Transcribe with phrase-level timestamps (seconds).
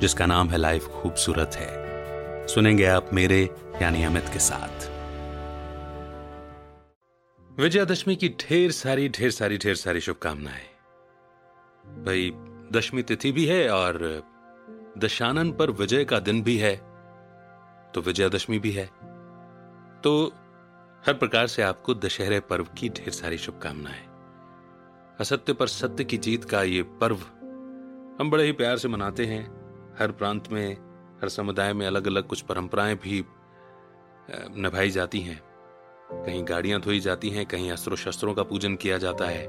[0.00, 3.42] जिसका नाम है लाइफ खूबसूरत है। सुनेंगे आप मेरे,
[3.82, 4.88] यानी अमित के साथ।
[7.60, 10.66] विजयादशमी की ढेर सारी ढेर सारी ढेर सारी शुभकामनाएँ।
[12.04, 12.30] भाई,
[12.72, 14.22] दशमी तिथि भी है और
[14.98, 16.76] दशानन पर विजय का दिन भी है
[17.94, 18.86] तो विजयादशमी भी है।
[20.00, 20.32] तो
[21.06, 24.06] हर प्रकार से आपको दशहरे पर्व की ढेर सारी शुभकामनाएँ।
[25.20, 27.16] असत्य पर सत्य की जीत का ये पर्व
[28.20, 29.59] हम बड़े ही प्यार से मनाते हैं।
[29.98, 30.72] हर प्रांत में,
[31.22, 33.24] हर समुदाय में अलग अलग कुछ परंपराएँ भी
[34.30, 35.40] निभाई जाती हैं।
[36.12, 39.46] कहीं गाड़ियाँ धोई जाती हैं, कहीं अस्त्रों शस्त्रों का पूजन किया जाता है,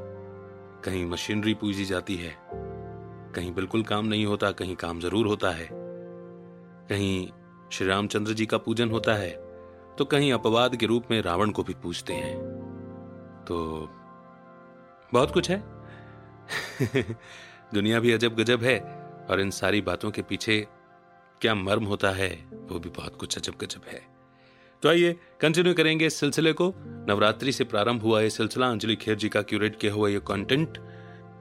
[0.84, 2.38] कहीं मशीनरी पूजी जाती है।
[3.36, 5.70] कहीं बिल्कुल काम नहीं होता, कहीं काम ज़रूर होता है।
[6.90, 7.30] कहीं
[7.72, 9.52] श्री रामचंद्र जी का पूजन होता है
[9.98, 12.38] तो कहीं अपवाद के रूप में रावण को भी पूजते हैं।
[13.48, 13.90] तो
[15.14, 15.64] बहुत कुछ है।
[17.74, 20.68] दुनिया भी अजब गजब है। और इन सारी बातों के पीछे
[21.42, 24.02] क्या मर्म होता है, वो भी बहुत कुछ अजब गजब है।
[24.82, 29.16] तो आइए कंटिन्यू करेंगे इस सिलसिले को। नवरात्रि से प्रारंभ हुआ ये सिलसिला। अंजलि खेर
[29.16, 30.78] जी का क्यूरेट किया हुआ ये कंटेंट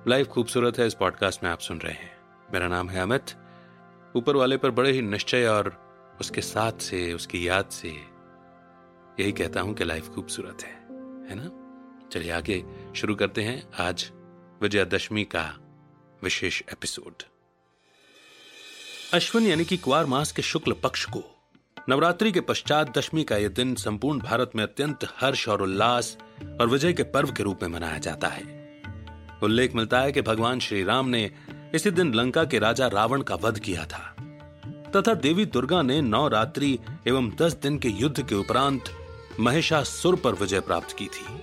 [0.08, 2.16] लाइफ खूबसूरत है। इस पॉडकास्ट में आप सुन रहे हैं।
[2.52, 3.24] मेरा नाम है अमित।
[4.16, 7.88] ऊपर वाले पर बड़े ही निश्चय और उसके साथ से, उसकी याद से
[9.20, 10.74] यही कहता हूँ कि लाइफ खूबसूरत है।
[11.30, 11.50] है ना?
[12.12, 12.64] चलिए आगे
[12.96, 14.10] शुरू करते हैं आज
[14.62, 15.58] विजयादशमी का
[16.22, 17.29] विशेष एपिसोड
[19.14, 21.22] अश्विन यानी कि क्वार मास के शुक्ल पक्ष को।
[21.88, 26.16] नवरात्रि के पश्चात दशमी का यह दिन संपूर्ण भारत में अत्यंत हर्ष और उल्लास
[26.60, 28.42] और विजय के पर्व के रूप में मनाया जाता है।
[29.42, 31.30] उल्लेख मिलता है कि भगवान श्री राम ने
[31.74, 34.16] इसी दिन लंका के राजा रावण का वध किया था।
[34.96, 36.78] तथा देवी दुर्गा ने नौ रात्रि
[37.08, 38.84] एवं दस दिन के युद्ध के उपरांत
[39.40, 41.42] महिषासुर पर विजय प्राप्त की थी।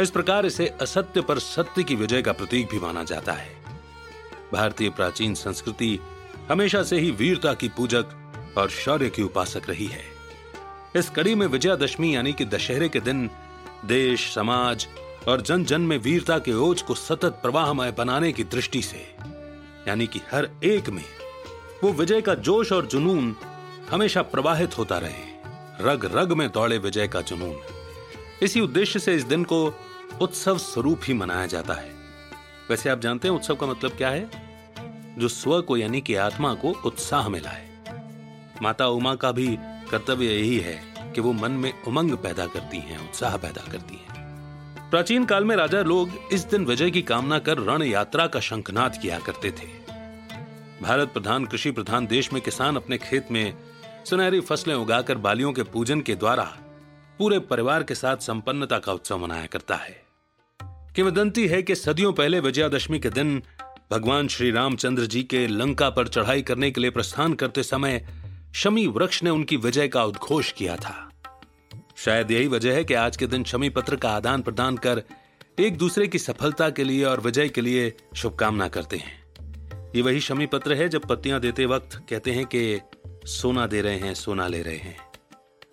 [0.00, 3.62] इस प्रकार इसे असत्य पर सत्य की विजय का प्रतीक भी माना जाता है।
[4.52, 5.98] भारतीय प्राचीन संस्कृति
[6.48, 10.04] हमेशा से ही वीरता की पूजक और शौर्य की उपासक रही है।
[10.96, 13.30] इस कड़ी में विजयादशमी यानी कि दशहरे के दिन
[13.84, 14.86] देश, समाज
[15.28, 19.14] और जन जन में वीरता के ओज को सतत प्रवाहमय बनाने की दृष्टि से,
[19.88, 21.04] यानी कि हर एक में,
[21.84, 23.36] वो विजय का जोश और जुनून
[23.90, 25.30] हमेशा प्रवाहित होता रहे।
[25.80, 27.56] रग रग में दौड़े विजय का जुनून।
[28.42, 29.66] इसी उद्देश्य से इस दिन को
[30.20, 31.90] उत्सव स्वरूप ही मनाया जाता है।
[32.70, 34.51] वैसे आप जानते हैं उत्सव का मतलब क्या है?
[35.18, 37.68] जो स्व को यानी कि आत्मा को उत्साह मिलाए
[38.62, 39.56] माता उमा का भी
[39.90, 44.90] कर्तव्य यही है कि वो मन में उमंग पैदा करती हैं, उत्साह पैदा करती हैं।
[44.90, 48.98] प्राचीन काल में राजा लोग इस दिन विजय की कामना कर रण यात्रा का शंखनाद
[49.02, 49.66] किया करते थे।
[50.82, 53.54] भारत प्रधान, कृषि प्रधान, देश में किसान अपने खेत में
[54.04, 56.44] सुनहरी फ़सलें उगाकर बालियों के पूजन के द्वारा
[57.18, 60.02] पूरे परिवार के साथ संपन्नता का उत्सव मनाया करता है।
[60.94, 63.42] किंवदंती है कि सदियों पहले विजयादशमी के दिन
[63.90, 68.06] भगवान श्री रामचंद्र जी के लंका पर चढ़ाई करने के लिए प्रस्थान करते समय
[68.54, 71.10] शमी वृक्ष ने उनकी विजय का उद्घोष किया था।
[71.96, 75.02] शायद यही वजह है कि आज के दिन शमी पत्र का आदान प्रदान कर
[75.58, 79.22] एक दूसरे की सफलता के लिए और विजय के लिए शुभकामना करते हैं।
[79.96, 82.80] ये वही शमी पत्र है जब पत्तियाँ देते वक्त कहते हैं कि
[83.26, 84.96] सोना दे रहे हैं, सोना ले रहे हैं।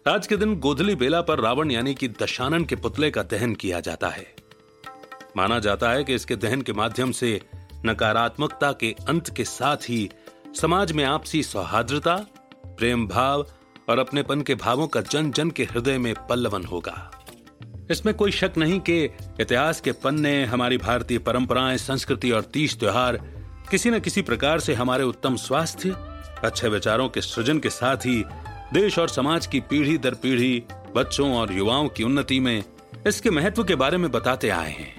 [0.08, 3.80] आज के दिन गोधली बेला पर रावण यानी कि दशानन के पुतले का दहन किया
[3.80, 4.28] जाता है।
[5.38, 7.42] माना जाता है कि इसके दहन के माध्यम से
[7.86, 10.10] नकारात्मकता के अंत के साथ ही
[10.62, 12.16] समाज में आपसी सौहार्द्रता,
[12.66, 13.46] प्रेम भाव
[13.90, 17.12] और अपनेपन के भावों का जन जन के हृदय में पल्लवन होगा।
[17.92, 19.04] इसमें कोई शक नहीं कि
[19.40, 23.18] इतिहास के पन्ने, हमारी भारतीय परंपराएँ, संस्कृति और तीज त्योहार
[23.72, 25.96] किसी न किसी प्रकार से हमारे उत्तम स्वास्थ्य,
[26.44, 28.24] अच्छे विचारों के सृजन के साथ ही
[28.74, 30.64] देश और समाज की पीढ़ी दर पीढ़ी
[30.96, 32.64] बच्चों और युवाओं की उन्नति में
[33.08, 34.99] इसके महत्व के बारे में बताते आए हैं।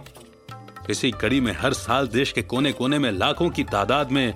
[0.90, 4.34] इसी कड़ी में हर साल देश के कोने कोने में लाखों की तादाद में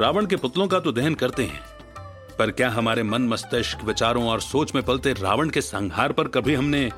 [0.00, 1.60] रावण के पुतलों का तो दहन करते हैं।
[2.38, 6.54] पर क्या हमारे मन मस्तिष्क, विचारों और सोच में पलते रावण के संहार पर कभी
[6.54, 6.90] हमने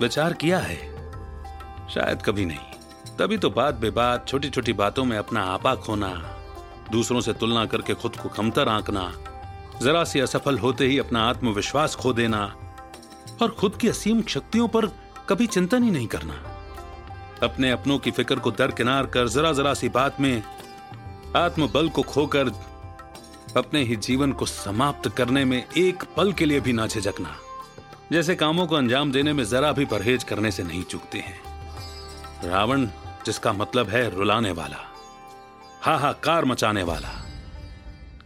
[0.00, 0.76] विचार किया है?
[1.90, 6.08] शायद कभी नहीं। तभी तो बात बेबात छोटी छोटी बातों में अपना आपा खोना,
[6.92, 9.12] दूसरों से तुलना करके खुद को कमतर आंकना,
[9.82, 12.44] जरा सी असफल होते ही अपना आत्मविश्वास खो देना
[13.42, 14.86] और खुद की असीम शक्तियों पर
[15.28, 16.53] कभी चिंतन ही नहीं करना।
[17.44, 20.42] अपने अपनों की फ़िक्र को दरकिनार कर जरा जरा सी बात में
[21.36, 22.48] आत्मबल को खोकर
[23.56, 27.36] अपने ही जीवन को समाप्त करने में एक पल के लिए भी ना झिझकना।
[28.12, 31.40] जैसे कामों को अंजाम देने में जरा भी परहेज करने से नहीं चूकते हैं।
[32.44, 32.86] रावण,
[33.26, 34.76] जिसका मतलब है रुलाने वाला,
[35.82, 37.08] हाहाकार मचाने वाला,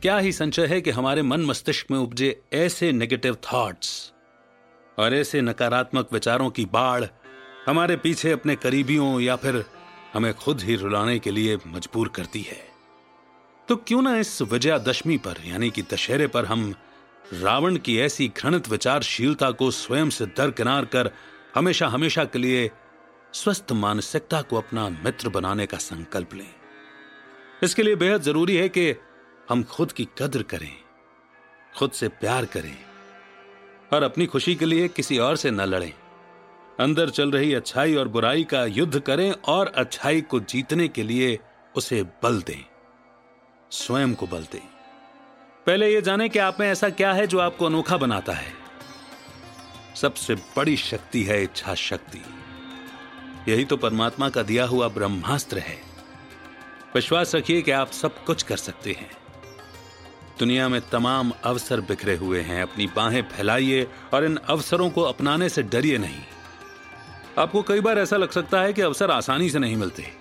[0.03, 4.13] क्या ही संचय है कि हमारे मन मस्तिष्क में उपजे ऐसे नेगेटिव थॉट्स
[4.99, 7.05] और ऐसे नकारात्मक विचारों की बाढ़
[7.69, 9.65] हमारे पीछे अपने करीबियों या फिर
[10.15, 12.61] हमें खुद ही रुलाने के लिए मजबूर करती है।
[13.69, 16.75] तो क्यों ना इस विजयादशमी पर, यानी कि दशहरे पर हम
[17.35, 21.11] रावण की ऐसी घृणित विचारशीलता को स्वयं से दरकिनार कर
[21.55, 22.71] हमेशा हमेशा के लिए
[23.35, 26.51] स्वस्थ मानसिकता को अपना मित्र बनाने का संकल्प लें।
[27.63, 28.95] इसके लिए बेहद ज़रूरी है कि
[29.49, 30.73] हम खुद की कद्र करें,
[31.75, 32.77] खुद से प्यार करें
[33.93, 35.93] और अपनी खुशी के लिए किसी और से न लड़ें।
[36.81, 41.39] अंदर चल रही अच्छाई और बुराई का युद्ध करें और अच्छाई को जीतने के लिए
[41.77, 42.65] उसे बल दें।
[43.71, 44.69] स्वयं को बल दें।
[45.67, 48.53] पहले यह जाने कि आप में ऐसा क्या है जो आपको अनोखा बनाता है।
[49.95, 52.21] सबसे बड़ी शक्ति है इच्छा शक्ति।
[53.53, 55.79] यही तो परमात्मा का दिया हुआ ब्रह्मास्त्र है।
[56.95, 59.11] विश्वास रखिए कि आप सब कुछ कर सकते हैं।
[60.39, 65.49] दुनिया में तमाम अवसर बिखरे हुए हैं। अपनी बाहें फैलाइए और इन अवसरों को अपनाने
[65.49, 66.21] से डरिए नहीं।
[67.39, 70.13] आपको कई बार ऐसा लग सकता है कि अवसर आसानी से नहीं मिलते।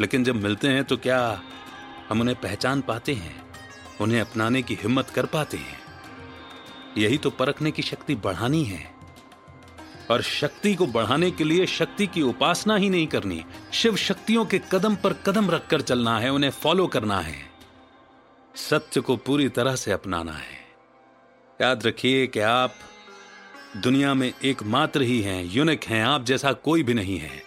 [0.00, 1.42] लेकिन जब मिलते हैं तो क्या
[2.08, 3.42] हम उन्हें पहचान पाते हैं?
[4.00, 5.80] उन्हें अपनाने की हिम्मत कर पाते हैं?
[6.98, 8.94] यही तो परखने की शक्ति बढ़ानी है।
[10.10, 14.60] और शक्ति को बढ़ाने के लिए शक्ति की उपासना ही नहीं करनी। शिव शक्तियों के
[14.72, 17.50] कदम पर कदम रखकर चलना है, उन्हें फॉलो करना है।
[18.54, 20.68] सत्य को पूरी तरह से अपनाना है।
[21.62, 22.74] याद रखिए कि आप
[23.76, 27.42] दुनिया में एकमात्र ही हैं, यूनिक हैं, आप जैसा कोई भी नहीं है।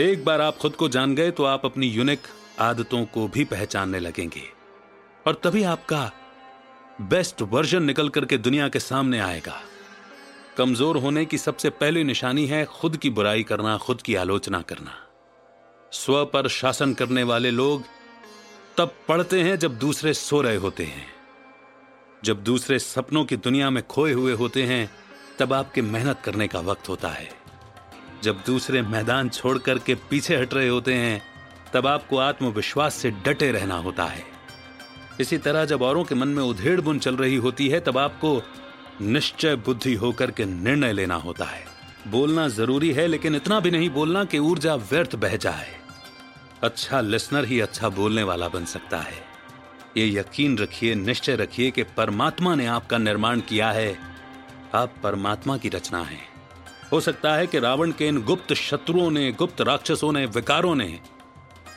[0.00, 2.26] एक बार आप खुद को जान गए तो आप अपनी यूनिक
[2.60, 4.42] आदतों को भी पहचानने लगेंगे।
[5.26, 6.10] और तभी आपका
[7.00, 9.60] बेस्ट वर्जन निकल करके दुनिया के सामने आएगा।
[10.58, 14.94] कमज़ोर होने की सबसे पहली निशानी है खुद की बुराई करना, खुद की आलोचना करना।
[15.92, 17.82] स्व पर शासन करने वाले लोग
[18.78, 21.06] तब पढ़ते हैं जब दूसरे सो रहे होते हैं।
[22.24, 24.90] जब दूसरे सपनों की दुनिया में खोए हुए होते हैं
[25.38, 27.28] तब आपके मेहनत करने का वक्त होता है।
[28.22, 31.22] जब दूसरे मैदान छोड़ करके पीछे हट रहे होते हैं,
[31.74, 34.24] तब आपको आत्मविश्वास से डटे रहना होता है।
[35.20, 38.42] इसी तरह जब औरों के मन में उधेड़ बुन चल रही होती है, तब आपको
[39.02, 41.64] निश्चय बुद्धि होकर के निर्णय लेना होता है।
[42.08, 45.76] बोलना ज़रूरी है, लेकिन इतना भी नहीं बोलना कि ऊर्जा व्यर्थ बह जाए।
[46.62, 49.24] अच्छा लिसनर ही अच्छा बोलने वाला बन सकता है।
[49.96, 54.15] ये यकीन रखिए, निश्चय रखिए कि परमात्मा ने आपका निर्माण किया है।
[54.74, 56.18] आप परमात्मा की रचना है।
[56.92, 61.00] हो सकता है कि रावण के इन गुप्त शत्रुओं ने, गुप्त राक्षसों ने, विकारों ने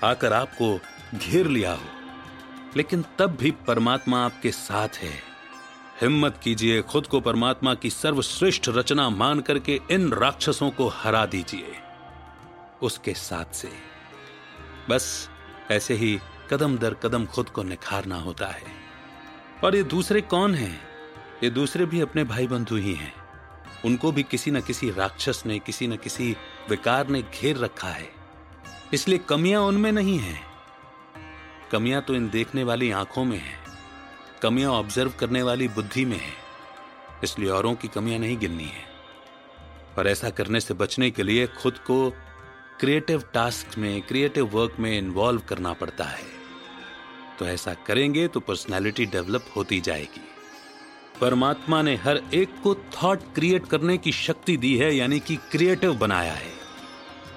[0.04, 0.80] आकर आपको
[1.18, 1.86] घेर लिया हो।
[2.78, 5.22] लेकिन तब भी परमात्मा आपके साथ है।
[6.02, 11.76] हिम्मत कीजिए, खुद को परमात्मा की सर्वश्रेष्ठ रचना मान करके इन राक्षसों को हरा दीजिए,
[12.82, 13.72] उसके साथ से।
[14.90, 15.30] बस
[15.72, 16.20] ऐसे ही
[16.50, 18.64] कदम दर कदम खुद को निखारना होता है।
[19.64, 20.89] और ये दूसरे कौन हैं?
[21.44, 23.14] ये दूसरे भी अपने भाई बंधु ही हैं।
[23.86, 26.38] उनको भी किसी न किसी राक्षस ने, किसी न किसी
[26.70, 28.10] विकार ने घेर रखा है।
[28.94, 30.42] इसलिए कमियाँ उनमें नहीं है।
[31.72, 33.60] कमियाँ तो इन देखने वाली आँखों में है।
[34.42, 36.34] कमियाँ ऑब्ज़र्व करने वाली बुद्धि में है।
[37.24, 38.84] इसलिए औरों की कमियाँ नहीं गिननी है।
[39.98, 42.10] और ऐसा करने से बचने के लिए खुद को
[42.80, 46.26] क्रिएटिव टास्क में क्रिएटिव वर्क में इन्वॉल्व करना पड़ता है।
[47.40, 50.22] तो ऐसा करेंगे तो पर्सनैलिटी डेवलप होती जाएगी।
[51.22, 55.94] परमात्मा ने हर एक को थॉट क्रिएट करने की शक्ति दी है, यानी कि क्रिएटिव
[55.94, 56.54] बनाया है।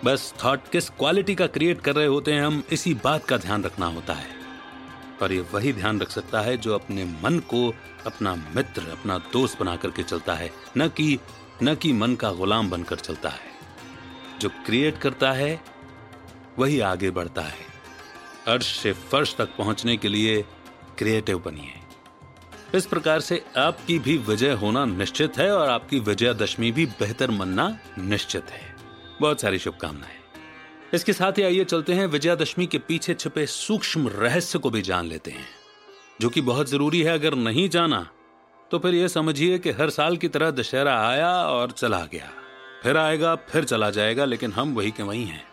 [0.04, 3.64] बस थॉट किस क्वालिटी का क्रिएट कर रहे होते हैं, हम इसी बात का ध्यान
[3.64, 4.42] रखना होता है।
[5.22, 7.74] और ये वही ध्यान रख सकता है जो अपने मन को
[8.06, 11.18] अपना मित्र, अपना दोस्त बना करके चलता है, न कि
[11.62, 13.52] न कि मन का गुलाम बनकर चलता है।
[14.40, 15.62] जो क्रिएट करता है,
[16.58, 17.66] वही आगे बढ़ता है।
[18.48, 20.42] अर्श से फर्श तक पहुँचने के लिए
[20.98, 21.81] क्रिएटिव बनिए।
[22.75, 27.69] इस प्रकार से आपकी भी विजय होना निश्चित है और आपकी विजयादशमी भी बेहतर मनना
[27.99, 28.75] निश्चित है।
[29.21, 30.17] बहुत सारी शुभकामनाएँ।
[30.95, 35.07] इसके साथ ही आइए चलते हैं। विजयादशमी के पीछे छिपे सूक्ष्म रहस्य को भी जान
[35.07, 35.47] लेते हैं,
[36.21, 38.07] जो कि बहुत ज़रूरी है। अगर नहीं जाना
[38.71, 42.31] तो फिर यह समझिए कि हर साल की तरह दशहरा आया और चला गया।
[42.83, 45.45] फिर आएगा, फिर चला जाएगा, लेकिन हम वही के वही हैं।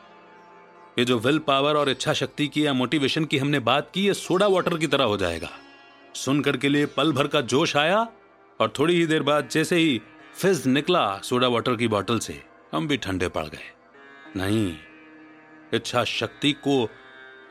[1.00, 4.14] ये जो विल पावर और इच्छा शक्ति की या मोटिवेशन की हमने बात की, ये
[4.16, 5.50] सोडा वाटर की तरह हो जाएगा।
[6.16, 8.08] सुनकर के लिए पल भर का जोश आया
[8.60, 10.02] और थोड़ी ही देर बाद जैसे ही
[10.34, 12.42] फिज निकला सोडा वाटर की बोतल से,
[12.74, 13.72] हम भी ठंडे पड़ गए।
[14.36, 14.76] नहीं,
[15.74, 16.88] इच्छा शक्ति को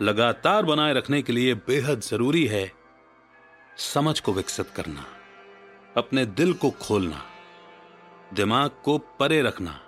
[0.03, 2.71] लगातार बनाए रखने के लिए बेहद ज़रूरी है
[3.77, 5.05] समझ को विकसित करना,
[5.97, 7.23] अपने दिल को खोलना,
[8.35, 9.81] दिमाग को परे रखना।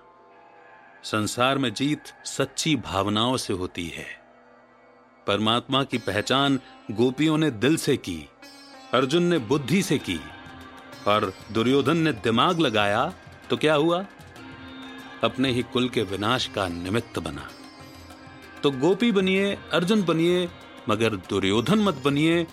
[1.05, 4.07] संसार में जीत सच्ची भावनाओं से होती है।
[5.27, 6.59] परमात्मा की पहचान
[6.91, 8.19] गोपियों ने दिल से की
[8.95, 10.21] अर्जुन ने बुद्धि से की
[11.07, 13.13] और दुर्योधन ने दिमाग लगाया
[13.51, 14.05] तो क्या हुआ?
[15.25, 17.49] अपने ही कुल के विनाश का निमित्त बना।
[18.63, 20.49] तो गोपी बनिए, अर्जुन बनिए,
[20.89, 22.45] मगर दुर्योधन मत बनिए,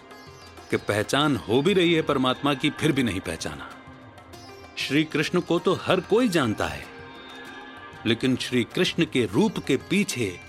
[0.71, 3.69] कि पहचान हो भी रही है परमात्मा की, फिर भी नहीं पहचाना।
[4.77, 6.83] श्री कृष्ण को तो हर कोई जानता है,
[8.05, 10.39] लेकिन श्री कृष्ण के रूप के पीछे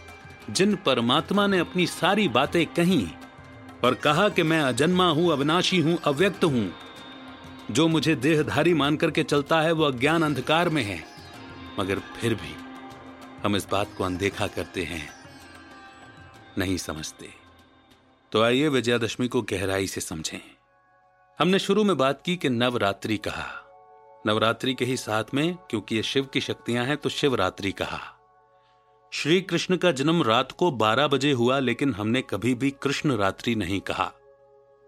[0.50, 3.07] जिन परमात्मा ने अपनी सारी बातें कही
[3.85, 6.75] और कहा कि मैं अजन्मा हूँ, अविनाशी हूँ, अव्यक्त हूँ।
[7.71, 11.05] जो मुझे देहधारी मान करके चलता है वो अज्ञान अंधकार में है।
[11.81, 12.57] मगर फिर भी
[13.45, 15.11] हम इस बात को अनदेखा करते हैं।
[16.59, 17.31] नहीं समझते।
[18.33, 20.41] तो आइए विजयादशमी को गहराई से समझें।
[21.39, 23.65] हमने शुरू में बात की कि नवरात्रि कहा।
[24.27, 28.18] नवरात्रि के ही साथ में, क्योंकि ये शिव की शक्तियाँ हैं तो शिवरात्रि कहा।
[29.12, 33.55] श्री कृष्ण का जन्म रात को 12 बजे हुआ, लेकिन हमने कभी भी कृष्ण रात्रि
[33.55, 34.12] नहीं कहा।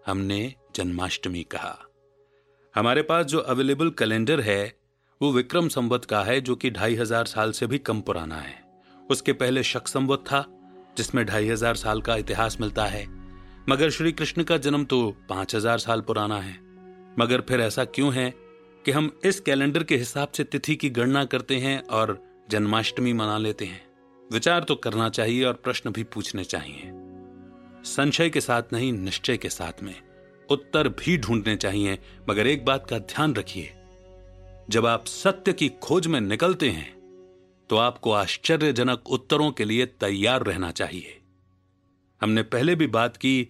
[0.07, 1.89] हमने जन्माष्टमी कहा।
[2.75, 4.73] हमारे पास जो अवेलेबल कैलेंडर है,
[5.21, 8.63] वो विक्रम संवत का है, जो कि ढाई हज़ार साल से भी कम पुराना है।
[9.09, 10.45] उसके पहले शक संवत था,
[10.97, 13.05] जिसमें ढाई हज़ार साल का इतिहास मिलता है।
[13.69, 16.59] मगर श्री कृष्ण का जन्म तो पाँच हज़ार साल पुराना है।
[17.19, 18.33] मगर फिर ऐसा क्यों है
[18.85, 23.37] कि हम इस कैलेंडर के हिसाब से तिथि की गणना करते हैं और जन्माष्टमी मना
[23.37, 23.90] लेते हैं?
[24.31, 26.91] विचार तो करना चाहिए और प्रश्न भी पूछने चाहिए।
[27.83, 29.95] संशय के साथ नहीं, निश्चय के साथ में।
[30.49, 33.73] उत्तर भी ढूँढने चाहिए, मगर एक बात का ध्यान रखिए।
[34.69, 37.01] जब आप सत्य की खोज में निकलते हैं
[37.69, 41.19] तो आपको आश्चर्यजनक उत्तरों के लिए तैयार रहना चाहिए।
[42.21, 43.43] हमने पहले भी बात की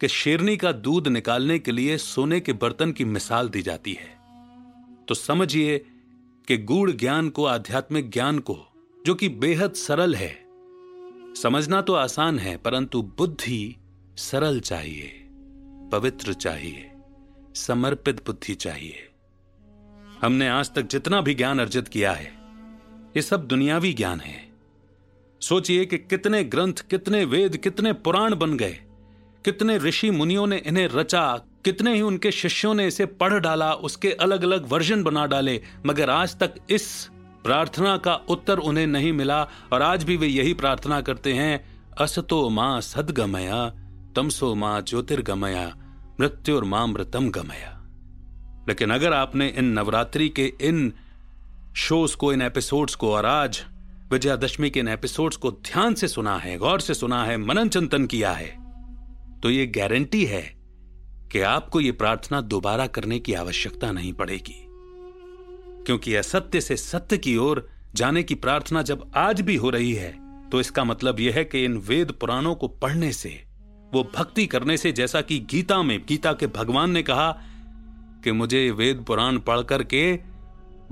[0.00, 4.16] कि शेरनी का दूध निकालने के लिए सोने के बर्तन की मिसाल दी जाती है।
[5.08, 5.78] तो समझिए
[6.48, 8.67] कि गूढ़ ज्ञान को, आध्यात्मिक ज्ञान को
[9.06, 10.32] जो कि बेहद सरल है।
[11.34, 13.76] समझना तो आसान है, परंतु बुद्धि
[14.16, 15.10] सरल चाहिए,
[15.92, 16.90] पवित्र चाहिए,
[17.54, 19.08] समर्पित बुद्धि चाहिए।
[20.22, 22.32] हमने आज तक जितना भी ज्ञान अर्जित किया है,
[23.16, 24.46] ये सब दुनियावी ज्ञान है।
[25.40, 28.78] सोचिए कि कितने ग्रंथ, कितने वेद, कितने पुराण बन गए,
[29.44, 34.12] कितने ऋषि मुनियों ने इन्हें रचा, कितने ही उनके शिष्यों ने इसे पढ़ डाला, उसके
[34.12, 37.08] अलग अलग वर्जन बना डाले, मगर आज तक इस
[37.48, 41.60] प्रार्थना का उत्तर उन्हें नहीं मिला और आज भी वे यही प्रार्थना करते हैं,
[42.00, 43.68] असतो माँ सदगमया,
[44.16, 45.64] तमसो माँ ज्योतिर्गमया,
[46.20, 47.72] मृत्युर माँ मृतम गमया।
[48.68, 50.92] लेकिन अगर आपने इन नवरात्रि के इन
[51.76, 53.64] शोज़ को, इन एपिसोड्स को और आज
[54.12, 58.06] विजयादशमी के इन एपिसोड्स को ध्यान से सुना है, गौर से सुना है, मनन चिंतन
[58.06, 58.56] किया है
[59.40, 60.42] तो ये गारंटी है
[61.32, 64.64] कि आपको ये प्रार्थना दोबारा करने की आवश्यकता नहीं पड़ेगी।
[65.88, 70.28] क्योंकि असत्य से सत्य की ओर जाने की प्रार्थना जब आज भी हो रही है
[70.50, 73.44] तो इसका मतलब यह है कि इन वेद पुराणों को पढ़ने से,
[73.94, 77.32] वो भक्ति करने से जैसा कि गीता में, गीता के भगवान ने कहा
[78.24, 80.20] कि मुझे वेद पुराण पढ़ करके,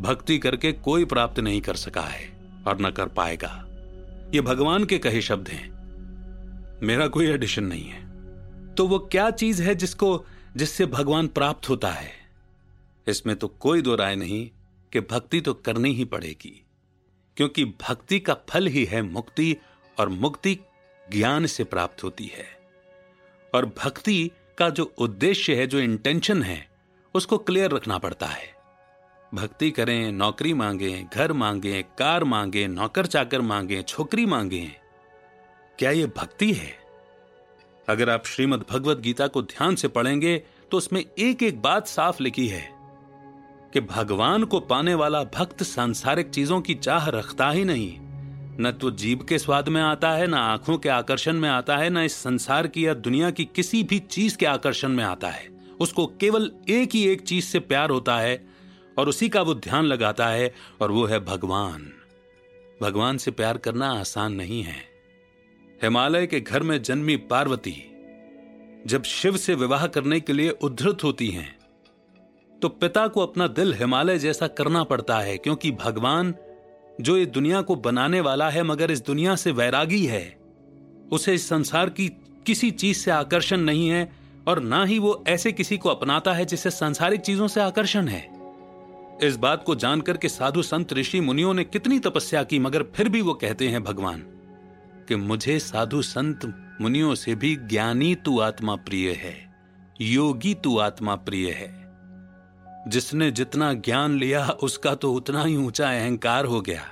[0.01, 2.33] भक्ति करके कोई प्राप्त नहीं कर सका है
[2.67, 3.67] और न कर पाएगा।
[4.35, 5.69] ये भगवान के कहे शब्द हैं।
[6.83, 8.07] मेरा कोई एडिशन नहीं है।
[8.75, 10.25] तो वो क्या चीज़ है जिसको,
[10.57, 12.11] जिससे भगवान प्राप्त होता है?
[13.09, 14.51] इसमें तो कोई दो राय नहीं।
[14.97, 16.65] कि भक्ति तो करनी ही पड़ेगी,
[17.37, 19.57] क्योंकि भक्ति का फल ही है मुक्ति
[19.99, 20.59] और मुक्ति
[21.13, 22.47] ज्ञान से प्राप्त होती है।
[23.55, 26.69] और भक्ति का जो उद्देश्य है, जो इंटेंशन है,
[27.15, 28.55] उसको क्लियर रखना पड़ता है।
[29.35, 34.67] भक्ति करें, नौकरी मांगे, घर मांगे, कार मांगे, नौकर चाकर मांगे, छोकरी मांगे,
[35.79, 36.73] क्या ये भक्ति है?
[37.89, 40.37] अगर आप श्रीमद् भगवत गीता को ध्यान से पढ़ेंगे
[40.71, 42.76] तो उसमें एक एक बात साफ़ लिखी है।
[43.77, 47.99] कि भगवान को पाने वाला भक्त सांसारिक चीज़ों की चाह रखता ही नहीं।
[48.61, 51.91] न तो जीव के स्वाद में आता है, न आँखों के आकर्षण में आता है,
[51.91, 55.49] न इस संसार की या दुनिया की किसी भी चीज़ के आकर्षण में आता है।
[55.81, 58.47] उसको केवल एक ही एक चीज़ से प्यार होता है
[58.99, 61.93] और उसी का वो ध्यान लगाता है और वो है भगवान।
[62.83, 64.77] भगवान से प्यार करना आसान नहीं है।
[65.83, 67.91] हिमालय के घर में जन्मी पार्वती
[68.87, 71.57] जब शिव से विवाह करने के लिए उद्धृत होती हैं
[72.67, 76.35] तो पिता को अपना दिल हिमालय जैसा करना पड़ता है, क्योंकि भगवान
[77.01, 80.39] जो इस दुनिया को बनाने वाला है, मगर इस दुनिया से वैरागी है।
[81.13, 82.09] उसे इस संसार की
[82.47, 84.13] किसी चीज़ से आकर्षण नहीं है,
[84.49, 88.29] और ना ही वो ऐसे किसी को अपनाता है जिसे सांसारिक चीज़ों से आकर्षण है।
[89.23, 93.09] इस बात को जानकर के साधु संत ऋषि मुनियों ने कितनी तपस्या की, मगर फिर
[93.09, 94.21] भी वो कहते हैं भगवान,
[95.09, 99.55] कि मुझे साधु संत मुनियों से भी ज्ञानी तू आत्मा प्रिय है,
[100.01, 101.86] योगी तू आत्मा प्रिय है।
[102.89, 106.83] जिसने जितना ज्ञान लिया, उसका तो उतना ही ऊँचा अहंकार हो गया।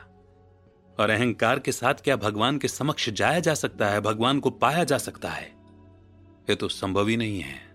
[1.00, 4.84] और अहंकार के साथ क्या भगवान के समक्ष जाया जा सकता है, भगवान को पाया
[4.84, 5.54] जा सकता है?
[6.50, 7.74] ये तो संभव ही नहीं है।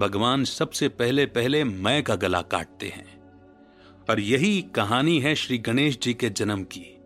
[0.00, 3.22] भगवान सबसे पहले पहले मैं का गला काटते हैं।
[4.10, 6.98] और यही कहानी है श्री गणेश जी के जन्म की।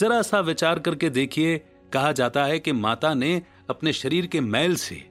[0.00, 1.58] जरा सा विचार करके देखिए,
[1.92, 5.10] कहा जाता है कि माता ने अपने शरीर के मैल से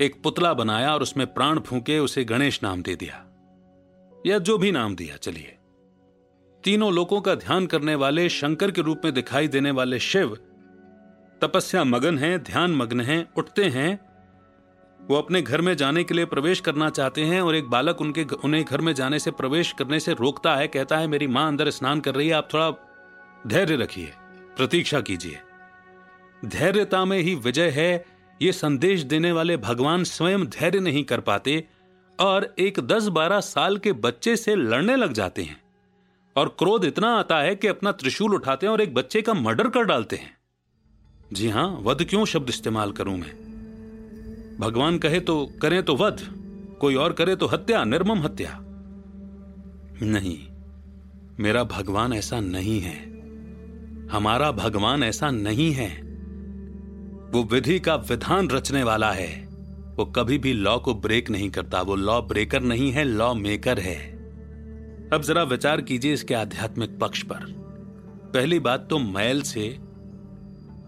[0.00, 3.25] एक पुतला बनाया और उसमें प्राण फूके, उसे गणेश नाम दे दिया।
[4.26, 5.56] या जो भी नाम दिया, चलिए।
[6.64, 10.34] तीनों लोगों का ध्यान करने वाले शंकर के रूप में दिखाई देने वाले शिव,
[11.40, 13.98] तपस्या मगन हैं, ध्यान मग्न हैं, उठते हैं।
[15.00, 18.22] वो अपने घर में जाने के लिए प्रवेश करना चाहते हैं और एक बालक उनके
[18.44, 21.70] उन्हें घर में जाने से, प्रवेश करने से रोकता है, कहता है, मेरी माँ अंदर
[21.70, 22.70] स्नान कर रही है, आप थोड़ा
[23.46, 24.12] धैर्य रखिए,
[24.56, 25.38] प्रतीक्षा कीजिए।
[26.44, 28.04] धैर्यता में ही विजय है,
[28.42, 31.68] ये संदेश देने वाले भगवान स्वयं धैर्य नहीं कर पाते
[32.20, 35.60] और एक दस बारह साल के बच्चे से लड़ने लग जाते हैं।
[36.36, 39.68] और क्रोध इतना आता है कि अपना त्रिशूल उठाते हैं और एक बच्चे का मर्डर
[39.68, 40.36] कर डालते हैं।
[41.32, 43.46] जी हाँ, वध क्यों शब्द इस्तेमाल करूँ मैं?
[44.60, 46.32] भगवान कहे तो करें तो वध,
[46.80, 48.58] कोई और करे तो हत्या, निर्मम हत्या।
[50.02, 50.48] नहीं,
[51.40, 53.16] मेरा भगवान ऐसा नहीं है।
[54.08, 56.02] हमारा भगवान ऐसा नहीं है।
[57.30, 59.45] वो विधि का विधान रचने वाला है।
[59.96, 63.78] वो कभी भी लॉ को ब्रेक नहीं करता। वो लॉ ब्रेकर नहीं है लॉ मेकर
[63.78, 63.96] है।
[65.12, 67.44] अब जरा विचार कीजिए इसके आध्यात्मिक पक्ष पर।
[68.34, 69.76] पहली बात तो मैल से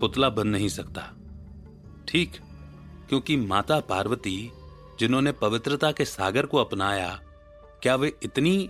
[0.00, 1.02] पुतला बन नहीं सकता।
[2.08, 2.36] ठीक,
[3.08, 4.50] क्योंकि माता पार्वती,
[5.00, 7.08] जिन्होंने पवित्रता के सागर को अपनाया,
[7.82, 8.68] क्या वे इतनी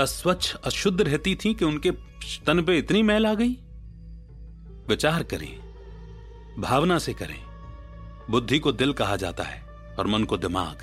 [0.00, 1.90] अस्वच्छ, अशुद्ध रहती थी कि उनके
[2.46, 3.52] तन पे इतनी मैल आ गई?
[4.88, 5.58] विचार करें,
[6.58, 7.51] भावना से करें।
[8.30, 9.62] बुद्धि को दिल कहा जाता है
[9.98, 10.78] और मन को दिमाग।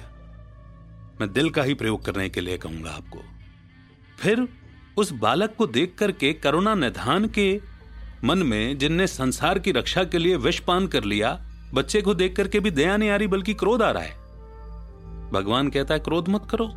[1.21, 3.19] मैं दिल का ही प्रयोग करने के लिए कहूँगा आपको।
[4.19, 4.47] फिर
[4.97, 7.61] उस बालक को देख करके करुणा निधान के
[8.23, 12.59] मन में, जिनने संसार की रक्षा के लिए विषपान कर लिया, बच्चे को देख करके
[12.59, 14.11] भी दया नहीं आ रही, बल्कि क्रोध आ रहा है।
[15.31, 16.73] भगवान कहता है, क्रोध मत करो।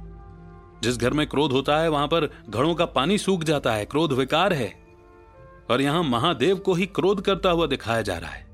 [0.82, 4.12] जिस घर में क्रोध होता है, वहाँ पर घड़ों का पानी सूख जाता है, क्रोध
[4.12, 4.82] विकार है।
[5.70, 8.51] और यहाँ महादेव को ही क्रोध करता हुआ दिखाया जा रहा है।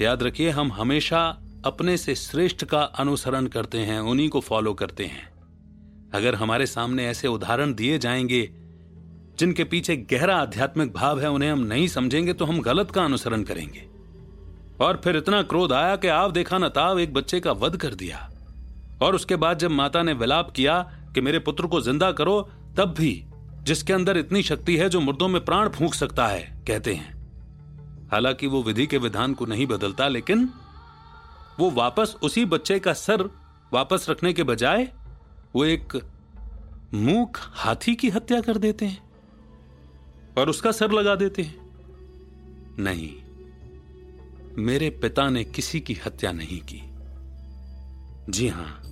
[0.00, 5.04] याद रखिए, हम हमेशा अपने से श्रेष्ठ का अनुसरण करते हैं, उन्हीं को फॉलो करते
[5.04, 5.28] हैं।
[6.14, 8.50] अगर हमारे सामने ऐसे उदाहरण दिए जाएँगे,
[9.38, 13.42] जिनके पीछे गहरा आध्यात्मिक भाव है, उन्हें हम नहीं समझेंगे तो हम गलत का अनुसरण
[13.42, 13.86] करेंगे।
[14.80, 17.94] और फिर इतना क्रोध आया कि आप देखा न, ताव एक बच्चे का वध कर
[17.94, 18.30] दिया।
[19.02, 22.94] और उसके बाद जब माता ने विलाप किया कि मेरे पुत्र को ज़िंदा करो, तब
[22.98, 23.24] भी
[23.62, 27.15] जिसके अंदर इतनी शक्ति है, जो मुर्दों में प्राण फूंक सकता है, कहते हैं।
[28.12, 30.48] हालाँकि वो विधि के विधान को नहीं बदलता, लेकिन
[31.58, 33.22] वो वापस उसी बच्चे का सर
[33.72, 34.88] वापस रखने के बजाय
[35.54, 35.96] वो एक
[36.94, 41.64] मूक हाथी की हत्या कर देते हैं और उसका सर लगा देते हैं।
[42.78, 43.14] नहीं,
[44.56, 46.82] मेरे पिता ने किसी की हत्या नहीं की।
[48.30, 48.82] जी हाँ,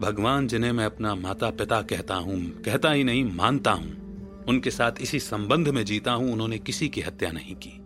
[0.00, 5.00] भगवान जिन्हें मैं अपना माता पिता कहता हूँ, कहता ही नहीं, मानता हूँ, उनके साथ
[5.00, 7.80] इसी संबंध में जीता हूँ, उन्होंने किसी की हत्या नहीं की।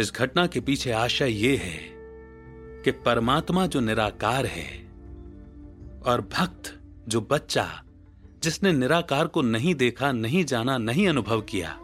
[0.00, 1.78] इस घटना के पीछे आशय यह है
[2.84, 4.68] कि परमात्मा जो निराकार है
[6.06, 6.72] और भक्त
[7.08, 7.64] जो बच्चा
[8.42, 11.76] जिसने निराकार को नहीं देखा, नहीं जाना, नहीं अनुभव किया,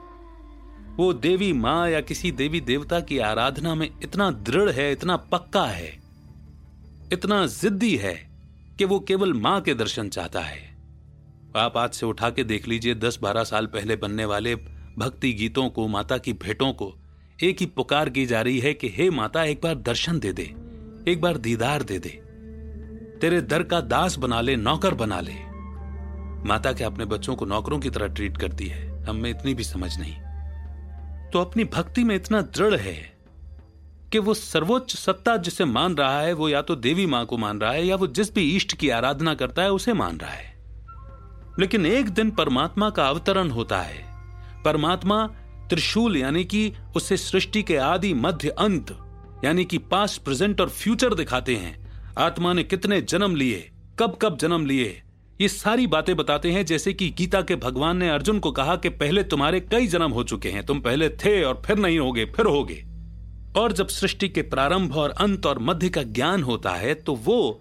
[0.97, 5.67] वो देवी माँ या किसी देवी देवता की आराधना में इतना दृढ़ है, इतना पक्का
[5.67, 5.91] है,
[7.13, 8.15] इतना जिद्दी है
[8.79, 10.77] कि वो केवल माँ के दर्शन चाहता है।
[11.57, 14.55] आप आज से उठा के देख लीजिए, दस बारह साल पहले बनने वाले
[14.99, 16.95] भक्ति गीतों को, माता की भेंटों को
[17.43, 20.55] एक ही पुकार की जा रही है कि हे माता, एक बार दर्शन दे दे,
[21.13, 22.09] एक बार दीदार दे दे।
[23.21, 25.35] तेरे दर का दास बना ले, नौकर बना ले।
[26.49, 29.05] माता के अपने बच्चों को नौकरों की तरह ट्रीट करती है?
[29.05, 30.15] हम में इतनी भी समझ नहीं।
[31.31, 33.19] तो अपनी भक्ति में इतना दृढ़ है
[34.13, 37.59] कि वो सर्वोच्च सत्ता जिसे मान रहा है, वो या तो देवी माँ को मान
[37.59, 40.59] रहा है, या वो जिस भी इष्ट की आराधना करता है, उसे मान रहा है।
[41.59, 44.05] लेकिन एक दिन परमात्मा का अवतरण होता है।
[44.63, 45.35] परमात्मा
[45.71, 48.97] त्रिशूल, यानी कि उसे सृष्टि के आदि मध्य अंत,
[49.45, 51.77] यानी कि पास्ट, प्रेजेंट और फ्यूचर दिखाते हैं।
[52.19, 55.01] आत्मा ने कितने जन्म लिए, कब कब जन्म लिए,
[55.41, 58.89] ये सारी बातें बताते हैं, जैसे कि गीता के भगवान ने अर्जुन को कहा कि
[58.89, 62.47] पहले तुम्हारे कई जन्म हो चुके हैं, तुम पहले थे और फिर नहीं होगे, फिर
[62.47, 62.85] होगे।
[63.57, 67.61] और जब सृष्टि के प्रारंभ और अंत और मध्य का ज्ञान होता है तो वो,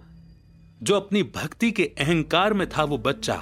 [0.83, 3.35] जो अपनी भक्ति के अहंकार में था, वो बच्चा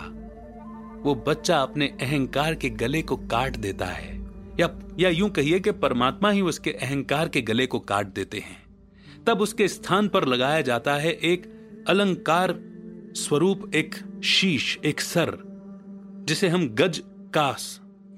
[1.04, 4.21] वो बच्चा अपने अहंकार के गले को काट देता है।
[4.60, 8.58] या या यूँ कहिए कि परमात्मा ही उसके अहंकार के गले को काट देते हैं।
[9.28, 11.46] तब उसके स्थान पर लगाया जाता है एक
[11.88, 12.60] अलंकार
[13.16, 15.38] स्वरूप, एक शीश, एक सर,
[16.28, 17.02] जिसे हम गज
[17.34, 17.56] का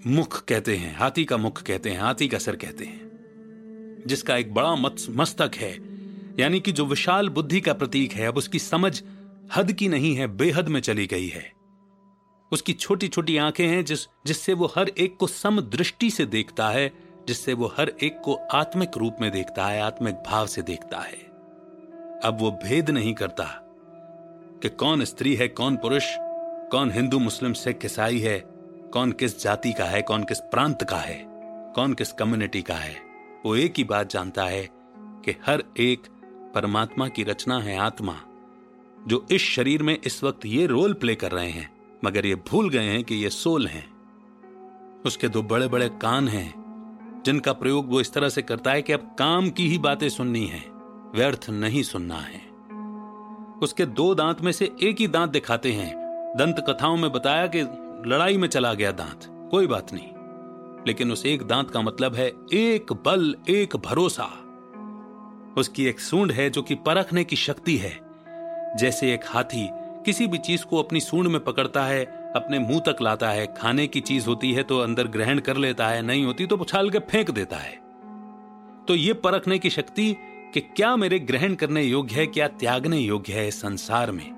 [0.07, 4.53] मुख कहते हैं, हाथी का मुख कहते हैं, हाथी का सर कहते हैं, जिसका एक
[4.53, 4.75] बड़ा
[5.09, 5.77] मस्तक है।
[6.39, 9.01] यानी कि जो विशाल बुद्धि का प्रतीक है, अब उसकी समझ
[9.55, 11.51] हद की नहीं है, बेहद में चली गई है।
[12.53, 16.69] उसकी छोटी छोटी आँखें हैं जिस, जिससे वो हर एक को सम दृष्टि से देखता
[16.69, 16.93] है,
[17.27, 21.17] जिससे वो हर एक को आत्मिक रूप में देखता है, आत्मिक भाव से देखता है।
[22.23, 23.43] अब वो भेद नहीं करता
[24.61, 26.03] कि कौन स्त्री है, कौन पुरुष,
[26.71, 28.43] कौन हिंदू, मुस्लिम, सिख, ईसाई है,
[28.93, 31.25] कौन किस जाति का है, कौन किस प्रांत का है,
[31.75, 32.95] कौन किस कम्युनिटी का है।
[33.45, 36.07] वो एक ही बात जानता है कि हर एक
[36.55, 38.21] परमात्मा की रचना है आत्मा,
[39.07, 41.72] जो इस शरीर में इस वक्त ये रोल प्ले कर रहे हैं।
[42.05, 43.93] मगर ये भूल गए हैं कि ये सोल हैं।
[45.05, 46.63] उसके दो बड़े बड़े कान हैं,
[47.25, 50.45] जिनका प्रयोग वो इस तरह से करता है कि अब काम की ही बातें सुननी
[50.45, 50.63] है,
[51.15, 52.41] व्यर्थ नहीं सुनना है।
[53.59, 55.95] उसके दो दांत में से एक ही दांत दिखाते हैं।
[56.37, 57.61] दंत कथाओं में बताया कि
[58.09, 60.07] लड़ाई में चला गया दांत, कोई बात नहीं।
[60.87, 64.29] लेकिन उस एक दांत का मतलब है एक बल, एक भरोसा।
[65.57, 67.99] उसकी एक सूंड है जो कि परखने की शक्ति है।
[68.77, 72.03] जैसे एक हाथी किसी भी चीज़ को अपनी सूंड में पकड़ता है,
[72.35, 75.87] अपने मुँह तक लाता है, खाने की चीज़ होती है तो अंदर ग्रहण कर लेता
[75.87, 77.81] है, नहीं होती तो उछाल के फेंक देता है।
[78.87, 80.15] तो ये परखने की शक्ति
[80.53, 84.31] कि क्या मेरे ग्रहण करने योग्य है, क्या त्यागने योग्य है संसार में,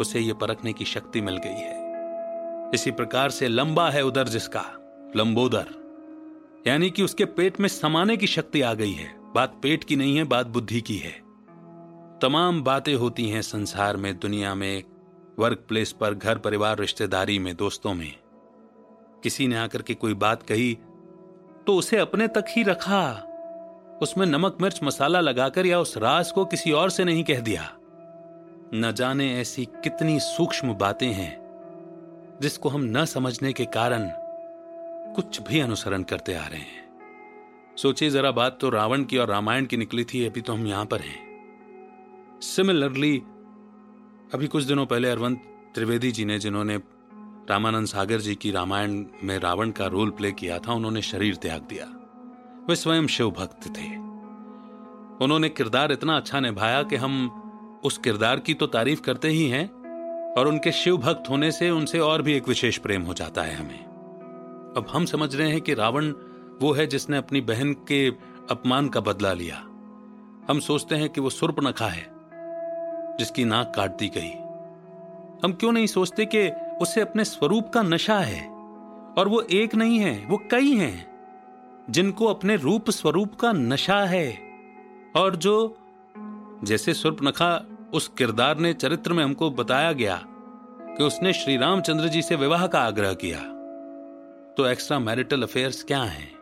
[0.00, 4.64] उसे ये परखने की शक्ति मिल गई है। इसी प्रकार से लंबा है उदर जिसका,
[5.16, 5.74] लंबोदर।
[6.66, 10.16] यानी कि उसके पेट में समाने की शक्ति आ गई है, बात पेट की नहीं
[10.16, 11.25] है, बात बुद्धि की है।
[12.22, 14.82] तमाम बातें होती हैं संसार में, दुनिया में
[15.38, 18.12] वर्क प्लेस पर, घर परिवार, रिश्तेदारी में, दोस्तों में।
[19.22, 20.72] किसी ने आकर के कोई बात कही
[21.66, 23.02] तो उसे अपने तक ही रखा।
[24.02, 27.70] उसमें नमक, मिर्च, मसाला लगाकर या उस राज को किसी और से नहीं कह दिया।
[28.74, 34.08] न जाने ऐसी कितनी सूक्ष्म बातें हैं, जिसको हम न समझने के कारण
[35.14, 36.84] कुछ भी अनुसरण करते आ रहे हैं।
[37.76, 40.86] सोचिए जरा बात तो रावण की और रामायण की निकली थी, अभी तो हम यहाँ
[40.86, 41.25] पर हैं।
[42.40, 43.22] सिमिलरली
[44.34, 45.36] अभी कुछ दिनों पहले अरविंद
[45.74, 46.76] त्रिवेदी जी ने, जिन्होंने
[47.50, 51.62] रामानंद सागर जी की रामायण में रावण का रोल प्ले किया था, उन्होंने शरीर त्याग
[51.62, 51.84] दिया।
[52.68, 53.96] वे स्वयं शिव भक्त थे।
[55.24, 57.28] उन्होंने किरदार इतना अच्छा निभाया कि हम
[57.84, 59.70] उस किरदार की तो तारीफ़ करते ही हैं,
[60.34, 63.54] और उनके शिव भक्त होने से उनसे और भी एक विशेष प्रेम हो जाता है
[63.54, 63.84] हमें।
[64.76, 66.12] अब हम समझ रहे हैं कि रावण
[66.62, 68.08] वो है जिसने अपनी बहन के
[68.50, 69.56] अपमान का बदला लिया।
[70.50, 72.15] हम सोचते हैं कि वो सुर्पनखा है।
[73.18, 74.32] जिसकी नाक काट दी गई।
[75.44, 76.48] हम क्यों नहीं सोचते कि
[76.80, 78.48] उसे अपने स्वरूप का नशा है?
[79.18, 81.06] और वो एक नहीं है, वो कई हैं,
[81.90, 84.38] जिनको अपने रूप स्वरूप का नशा है।
[85.16, 85.78] और जो,
[86.64, 90.22] जैसे सुर्पनखा उस किरदार ने चरित्र में हमको बताया गया
[90.96, 93.38] कि उसने श्री रामचंद्र जी से विवाह का आग्रह किया
[94.56, 96.32] तो एक्स्ट्रा मैरिटल अफेयर्स क्या हैं?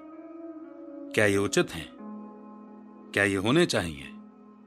[1.14, 1.92] क्या ये उचित हैं?
[3.14, 4.08] क्या ये होने चाहिए?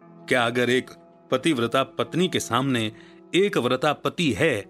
[0.03, 0.91] क्या अगर एक
[1.31, 2.91] पतिव्रता पत्नी के सामने
[3.35, 4.61] एक व्रता पति है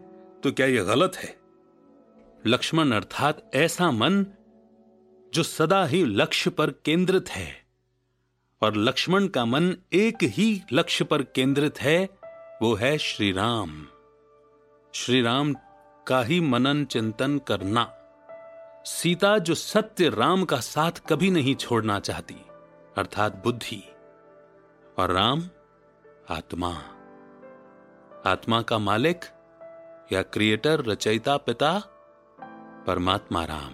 [0.44, 1.36] तो क्या यह गलत है?
[2.48, 4.26] लक्ष्मण अर्थात ऐसा मन
[5.34, 7.48] जो सदा ही लक्ष्य पर केंद्रित है,
[8.62, 12.10] और लक्ष्मण का मन एक ही लक्ष्य पर केंद्रित है,
[12.62, 13.86] वो है श्री राम
[14.94, 15.54] श्री राम
[16.08, 17.84] का ही मनन चिंतन करना।
[18.86, 22.36] सीता जो सत्य राम का साथ कभी नहीं छोड़ना चाहती,
[22.98, 23.84] अर्थात बुद्धि,
[25.00, 25.42] और राम
[26.30, 26.70] आत्मा।
[28.26, 29.26] आत्मा का मालिक
[30.12, 31.82] या क्रिएटर, रचयिता, पिता,
[32.88, 33.72] परमात्मा राम।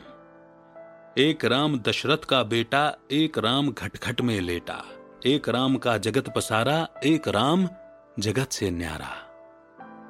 [1.18, 4.84] एक राम दशरथ का बेटा, एक राम घटघट में लेटा,
[5.26, 7.70] एक राम का जगत पसारा, एक राम
[8.20, 9.12] जगत से न्यारा।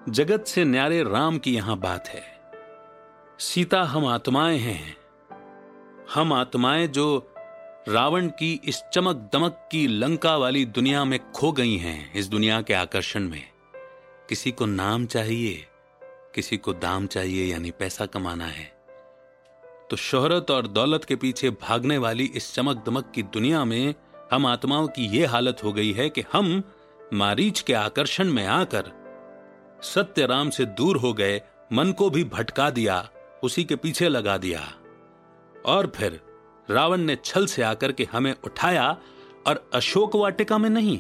[0.10, 2.24] जगत से न्यारे राम की यहाँ बात है।
[3.40, 4.98] सीता, हम आत्माएँ हैं।
[6.14, 7.33] हम आत्माएँ जो
[7.90, 12.62] रावण की इस चमक दमक की लंका वाली दुनिया में खो गई हैं इस दुनिया
[12.62, 13.44] के आकर्षण में।
[14.30, 15.68] किसी को नाम चाहिए,
[16.36, 18.66] किसी को दाम चाहिए, यानी पैसा कमाना है।
[19.90, 23.96] तो शोहरत और दौलत के पीछे भागने वाली इस चमक दमक की दुनिया में
[24.32, 26.64] हम आत्माओं की यह हालत हो गई है कि हम
[27.14, 28.92] मारीच के आकर्षण में आकर
[29.82, 31.42] सत्य राम से दूर हो गए,
[31.74, 33.10] मन को भी भटका दिया,
[33.44, 34.74] उसी के पीछे लगा दिया।
[35.66, 36.22] और फिर
[36.70, 38.98] रावण ने छल से आकर के हमें उठाया
[39.48, 40.98] और अशोक वाटिका में नहीं,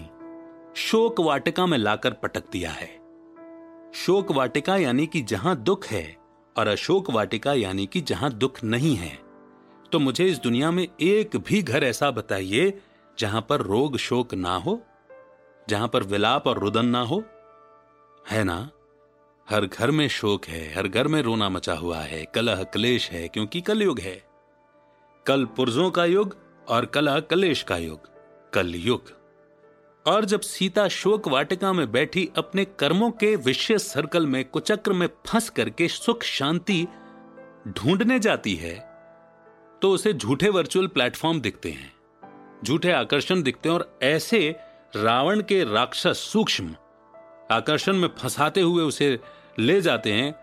[0.75, 2.87] शोक वाटिका में लाकर पटक दिया है।
[3.95, 6.17] शोक वाटिका यानी कि जहाँ दुख है
[6.57, 9.17] और अशोक वाटिका यानी कि जहाँ दुख नहीं है।
[9.91, 12.81] तो मुझे इस दुनिया में एक भी घर ऐसा बताइए
[13.19, 14.81] जहाँ पर रोग शोक ना हो,
[15.69, 17.23] जहाँ पर विलाप और रुदन ना हो।
[18.29, 18.69] है ना?
[19.49, 23.27] हर घर में शोक है, हर घर में रोना मचा हुआ है, कलह, क्लेश है,
[23.27, 24.32] क्योंकि कलयुग है।
[25.25, 26.35] कल पुरजों का युग
[26.67, 28.07] और कला कलेश का युग,
[28.53, 29.11] कल युग।
[30.05, 35.07] और जब सीता शोक वाटिका में बैठी अपने कर्मों के विशेष सर्कल में कुचक्र में
[35.27, 36.85] फंस करके सुख शांति
[37.67, 38.75] ढूँढने जाती है
[39.81, 41.91] तो उसे झूठे वर्चुअल प्लेटफॉर्म दिखते हैं,
[42.63, 44.55] झूठे आकर्षण दिखते हैं और ऐसे
[44.95, 46.75] रावण के राक्षस सूक्ष्म
[47.51, 49.19] आकर्षण में फंसाते हुए उसे
[49.59, 50.33] ले जाते हैं।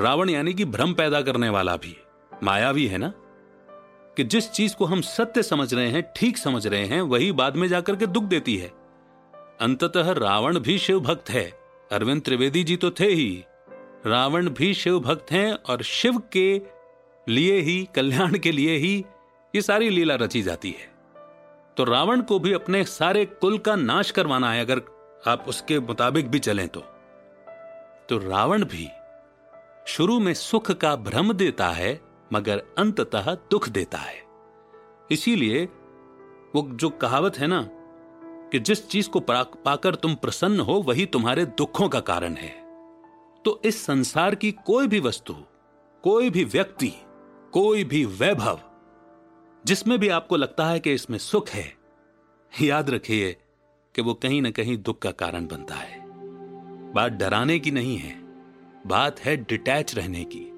[0.00, 1.96] रावण यानी कि भ्रम पैदा करने वाला भी,
[2.42, 3.12] माया भी है ना?
[4.16, 7.56] कि जिस चीज़ को हम सत्य समझ रहे हैं, ठीक समझ रहे हैं, वही बाद
[7.56, 8.68] में जाकर के दुख देती है।
[9.60, 11.52] अंततः रावण भी शिव भक्त है।
[11.92, 13.44] अरविंद त्रिवेदी जी तो थे ही।
[14.06, 16.60] रावण भी शिव भक्त हैं और शिव के
[17.28, 19.04] लिए ही, कल्याण के लिए ही
[19.54, 20.92] ये सारी लीला रची जाती है।
[21.76, 24.82] तो रावण को भी अपने सारे कुल का नाश करवाना है, अगर
[25.26, 26.80] आप उसके मुताबिक भी चलें तो।
[28.08, 28.88] तो रावण भी
[29.86, 34.22] शुरू में सुख का भ्रम देता है मगर अंततः दुख देता है।
[35.10, 35.64] इसीलिए
[36.54, 37.68] वो जो कहावत है ना,
[38.52, 42.50] कि जिस चीज़ को पाकर तुम प्रसन्न हो, वही तुम्हारे दुखों का कारण है।
[43.44, 45.34] तो इस संसार की कोई भी वस्तु,
[46.02, 46.92] कोई भी व्यक्ति,
[47.52, 48.60] कोई भी वैभव,
[49.66, 51.74] जिसमें भी आपको लगता है कि इसमें सुख है,
[52.62, 53.36] याद रखिए
[53.94, 56.00] कि वो कहीं ना कहीं दुख का कारण बनता है।
[56.92, 58.14] बात डराने की नहीं है,
[58.86, 60.51] बात है डिटैच रहने की।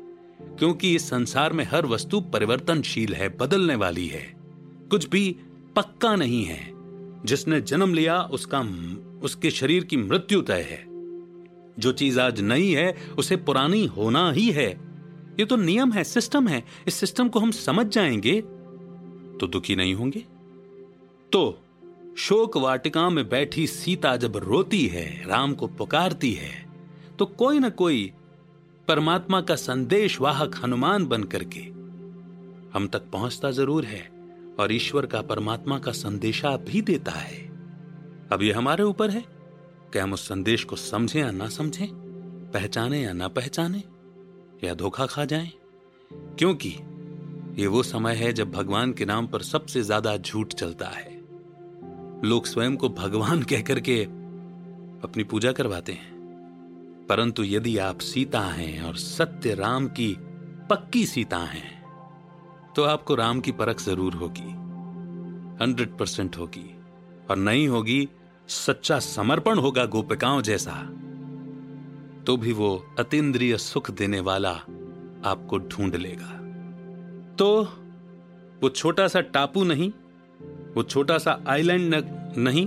[0.59, 4.35] क्योंकि इस संसार में हर वस्तु परिवर्तनशील है, बदलने वाली है।
[4.91, 5.37] कुछ भी
[5.77, 6.75] पक्का नहीं है।
[7.25, 8.61] जिसने जन्म लिया, उसका
[9.23, 10.85] उसके शरीर की मृत्यु तय है।
[11.79, 14.81] जो चीज़ आज नई है, उसे पुरानी होना ही है।
[15.41, 18.41] ये तो नियम है, सिस्टम है। इस सिस्टम को हम समझ जाएँगे
[19.41, 20.25] तो दुखी नहीं होंगे।
[21.33, 21.59] तो
[22.17, 26.67] शोक वाटिका में बैठी सीता जब रोती है, राम को पुकारती है
[27.19, 28.13] तो कोई ना कोई
[28.89, 31.61] परमात्मा का संदेश वाहक हनुमान बन करके
[32.79, 34.11] हम तक पहुँचता ज़रूर है
[34.61, 37.37] और ईश्वर का परमात्मा का संदेशा भी देता है।
[38.33, 39.25] अब ये हमारे ऊपर है।
[39.93, 41.89] कि हम उस संदेश को समझें या ना समझें?
[42.55, 43.83] पहचाने या ना पहचाने?
[44.65, 45.53] या धोखा खा जाएँ?
[46.13, 46.77] क्योंकि
[47.63, 51.23] ये वो समय है जब भगवान के नाम पर सबसे ज़्यादा झूठ चलता है।
[52.25, 54.05] लोग स्वयं को भगवान कहकर के
[55.05, 56.14] अपनी पूजा करवाते हैं।
[57.09, 60.17] परंतु यदि आप सीता हैं और सत्य राम की
[60.71, 61.73] पक्की सीता हैं
[62.77, 64.51] तो आपको राम की परख ज़रूर होगी,
[65.63, 66.71] हंड्रेड परसेंट होगी,
[67.31, 68.09] और नहीं होगी,
[68.49, 70.73] सच्चा समर्पण होगा गोपिकाओं जैसा।
[72.27, 74.53] तो भी वो अतीन्द्रिय सुख देने वाला
[75.25, 76.33] आपको ढूंढ लेगा।
[77.39, 77.49] तो
[78.63, 79.91] वो छोटा सा टापू नहीं,
[80.77, 81.95] वो छोटा सा आइलैंड
[82.39, 82.67] नहीं,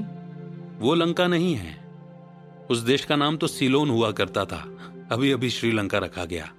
[0.80, 1.76] वो लंका नहीं है।
[2.70, 4.58] उस देश का नाम तो सिलोन हुआ करता था।
[5.12, 6.54] अभी अभी श्रीलंका रखा गया।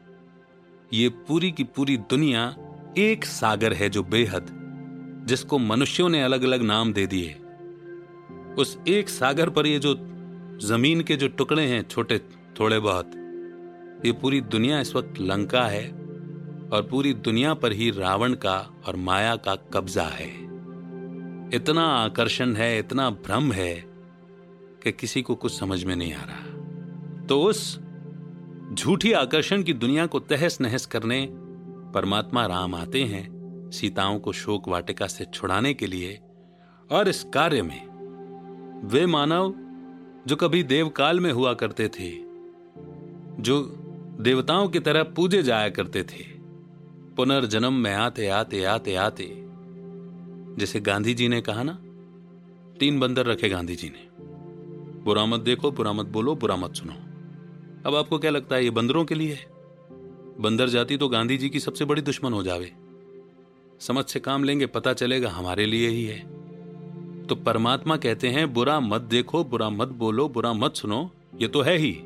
[0.93, 2.57] ये पूरी की पूरी दुनिया
[2.99, 4.47] एक सागर है जो बेहद,
[5.27, 7.37] जिसको मनुष्यों ने अलग अलग नाम दे दिए।
[8.59, 9.95] उस एक सागर पर ये जो
[10.63, 12.19] ज़मीन के जो टुकड़े हैं, छोटे,
[12.61, 13.11] थोड़े बहुत,
[14.07, 15.89] ये पूरी दुनिया इस वक्त लंका है
[16.73, 20.29] और पूरी दुनिया पर ही रावण का और माया का कब्जा है।
[21.55, 23.88] इतना आकर्षण है, इतना भ्रम है
[24.83, 27.81] कि किसी को कुछ समझ में नहीं आ रहा। तो उस
[28.73, 31.29] झूठी आकर्षण की दुनिया को तहस नहस करने,
[31.95, 36.21] परमात्मा राम आते हैं, सीताओं को शोक वाटिका से छुड़ाने के लिए,
[36.91, 37.89] और इस कार्य में
[38.85, 39.55] वे मानव
[40.27, 42.11] जो कभी देवकाल में हुआ करते थे,
[43.43, 43.63] जो
[44.21, 46.25] देवताओं की तरह पूजे जाया करते थे,
[47.17, 49.45] पुनर्जन्म में आते आते आते आते,
[50.59, 51.79] जैसे गांधी जी ने कहा ना,
[52.79, 54.08] तीन बंदर रखे गांधी जी ने।
[55.05, 56.93] बुरा मत देखो, बुरा मत बोलो, बुरा मत सुनो।
[57.87, 59.39] अब आपको क्या लगता है, ये बंदरों के लिए
[60.41, 62.73] बंदर जाति तो गांधी जी की सबसे बड़ी दुश्मन हो जावे।
[63.81, 66.19] समझ से काम लेंगे, पता चलेगा, हमारे लिए ही है।
[67.27, 71.61] तो परमात्मा कहते हैं, बुरा मत देखो, बुरा मत बोलो, बुरा मत सुनो, ये तो
[71.61, 72.01] है ही।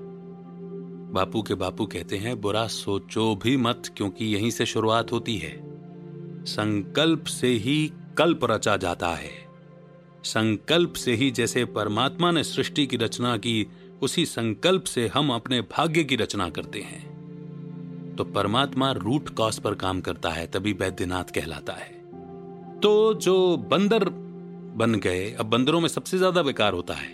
[1.12, 5.72] बापू के बापू कहते हैं, बुरा सोचो भी मत, क्योंकि यहीं से शुरुआत होती है।
[6.44, 9.41] संकल्प से ही कल्प रचा जाता है।
[10.24, 13.66] संकल्प से ही जैसे परमात्मा ने सृष्टि की रचना की,
[14.02, 19.74] उसी संकल्प से हम अपने भाग्य की रचना करते हैं। तो परमात्मा रूट कॉस पर
[19.74, 21.90] काम करता है, तभी वैद्यनाथ कहलाता है।
[22.80, 24.08] तो जो बंदर
[24.76, 27.08] बन गए, अब बंदरों में सबसे ज़्यादा विकार होता है।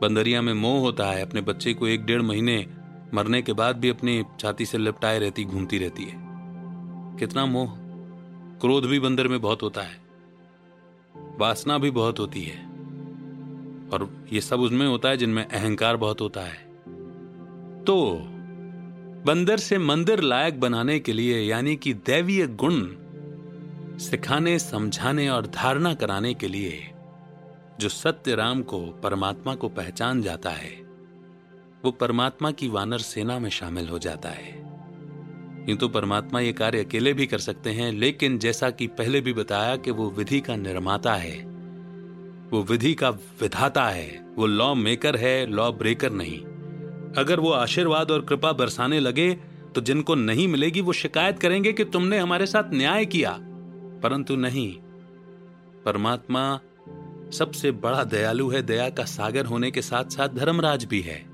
[0.00, 2.66] बंदरिया में मोह होता है, अपने बच्चे को एक डेढ़ महीने
[3.14, 6.14] मरने के बाद भी अपनी छाती से लिपटाए रहती, घूमती रहती है।
[7.18, 7.68] कितना मोह,
[8.60, 10.09] क्रोध भी बंदर में बहुत होता है।
[11.38, 12.70] वासना भी बहुत होती है।
[13.92, 16.70] और ये सब उसमें होता है जिनमें अहंकार बहुत होता है।
[17.84, 18.20] तो
[19.26, 22.86] बंदर से मंदिर लायक बनाने के लिए यानी कि दैवीय गुण
[23.98, 26.90] सिखाने, समझाने और धारणा कराने के लिए
[27.80, 30.70] जो सत्य राम को, परमात्मा को पहचान जाता है,
[31.84, 34.69] वो परमात्मा की वानर सेना में शामिल हो जाता है।
[35.68, 39.32] यूँ तो परमात्मा ये कार्य अकेले भी कर सकते हैं, लेकिन जैसा कि पहले भी
[39.32, 41.46] बताया कि वो विधि का निर्माता है।
[42.50, 46.40] वो विधि का विधाता है। वो लॉ मेकर है लॉ ब्रेकर नहीं।
[47.14, 49.34] अगर वो आशीर्वाद और कृपा बरसाने लगे
[49.74, 53.38] तो जिनको नहीं मिलेगी, वो शिकायत करेंगे कि तुमने हमारे साथ न्याय किया।
[54.02, 54.76] परंतु नहीं।
[55.84, 56.60] परमात्मा
[57.32, 61.26] सबसे बड़ा दयालु है, दया का सागर होने के साथ साथ धर्मराज भी है।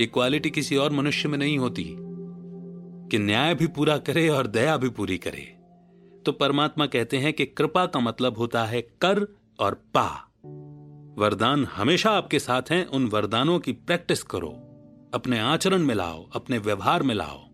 [0.00, 1.96] इक्वालिटी किसी और मनुष्य में नहीं होती।
[3.10, 5.56] कि न्याय भी पूरा करे और दया भी पूरी करे।
[6.26, 10.32] तो परमात्मा कहते हैं कि कृपा का मतलब होता है कर और पा।
[11.18, 14.48] वरदान हमेशा आपके साथ हैं, उन वरदानों की प्रैक्टिस करो।
[15.14, 17.48] अपने आचरण में लाओ, अपने व्यवहार में लाओ।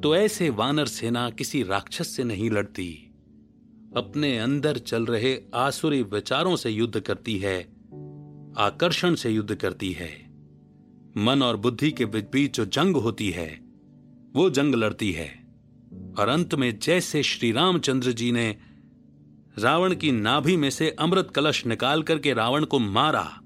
[0.00, 3.14] तो ऐसे वानर सेना किसी राक्षस से नहीं लड़ती।
[3.96, 7.60] अपने अंदर चल रहे आसुरी विचारों से युद्ध करती है,
[8.58, 10.30] आकर्षण से युद्ध करती है।
[11.16, 13.63] मन और बुद्धि के बीच जो जंग होती है
[14.34, 15.28] वो जंग लड़ती है।
[16.18, 18.56] और अंत में जैसे श्री रामचंद्र जी ने
[19.58, 23.40] रावण की नाभि में से अमृत कलश निकाल करके रावण को मारा,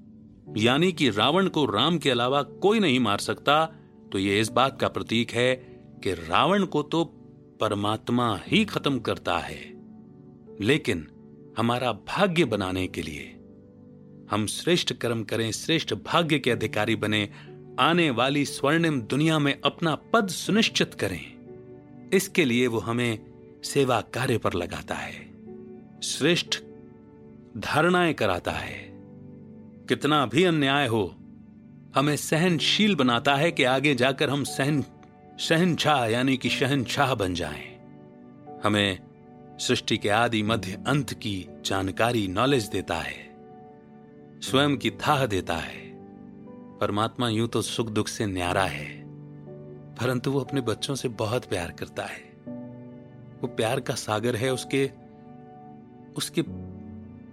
[0.57, 3.65] यानी कि रावण को राम के अलावा कोई नहीं मार सकता
[4.11, 5.55] तो ये इस बात का प्रतीक है
[6.03, 7.03] कि रावण को तो
[7.59, 9.61] परमात्मा ही खत्म करता है।
[10.61, 11.07] लेकिन
[11.57, 13.35] हमारा भाग्य बनाने के लिए
[14.31, 17.29] हम श्रेष्ठ कर्म करें, श्रेष्ठ भाग्य के अधिकारी बने
[17.79, 21.39] आने वाली स्वर्णिम दुनिया में अपना पद सुनिश्चित करें।
[22.13, 23.19] इसके लिए वो हमें
[23.63, 25.29] सेवा कार्य पर लगाता है।
[26.01, 26.59] श्रेष्ठ
[27.57, 28.89] धारणाएँ कराता है।
[29.87, 31.15] कितना भी अन्याय हो,
[31.95, 34.83] हमें सहनशील बनाता है कि आगे जाकर हम सहन
[35.39, 37.79] शहनशाह यानी कि शहनशाह बन जाएँ।
[38.63, 38.99] हमें
[39.59, 43.35] सृष्टि के आदि मध्य अंत की जानकारी नॉलेज देता है,
[44.41, 45.88] स्वयं की थाह देता है।
[46.81, 48.87] परमात्मा यूँ तो सुख दुख से न्यारा है,
[49.95, 52.27] परंतु वो अपने बच्चों से बहुत प्यार करता है।
[53.41, 54.89] वो प्यार का सागर है, उसके
[56.17, 56.41] उसके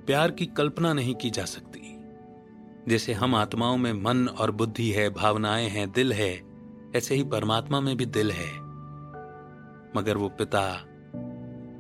[0.07, 1.83] प्यार की कल्पना नहीं की जा सकती।
[2.89, 6.33] जैसे हम आत्माओं में मन और बुद्धि है, भावनाएँ हैं, दिल है,
[6.97, 8.51] ऐसे ही परमात्मा में भी दिल है।
[9.97, 10.63] मगर वो पिता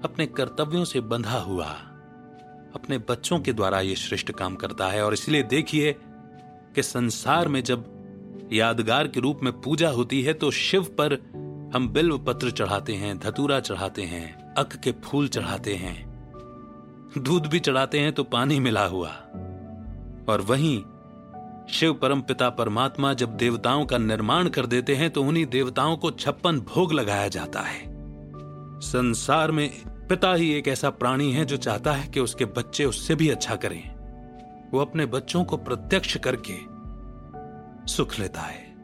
[0.04, 1.68] अपने कर्तव्यों से बंधा हुआ,
[2.74, 5.92] अपने बच्चों के द्वारा ये श्रेष्ठ काम करता है, और इसलिए देखिए
[6.76, 7.84] कि संसार में जब
[8.52, 11.12] यादगार के रूप में पूजा होती है तो शिव पर
[11.74, 15.96] हम बिल्व पत्र चढ़ाते हैं, धतूरा चढ़ाते हैं, अक के फूल चढ़ाते हैं,
[17.18, 19.08] दूध भी चढ़ाते हैं तो पानी मिला हुआ।
[20.28, 20.78] और वहीं
[21.70, 26.10] शिव परम पिता परमात्मा जब देवताओं का निर्माण कर देते हैं तो उन्हीं देवताओं को
[26.10, 27.84] छप्पन भोग लगाया जाता है।
[28.82, 29.70] संसार में
[30.08, 33.56] पिता ही एक ऐसा प्राणी है, जो चाहता है कि उसके बच्चे उससे भी अच्छा
[33.56, 33.95] करें।
[34.76, 36.54] वो अपने बच्चों को प्रत्यक्ष करके
[37.92, 38.76] सुख लेता है।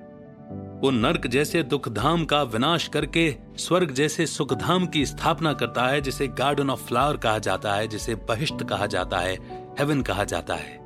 [0.80, 5.86] वो नर्क जैसे दुख धाम का विनाश करके स्वर्ग जैसे सुख धाम की स्थापना करता
[5.86, 9.34] है, जिसे गार्डन ऑफ़ फ्लावर कहा जाता है, जिसे बहिष्ट कहा जाता है
[9.78, 10.78] हेवन कहा जाता है।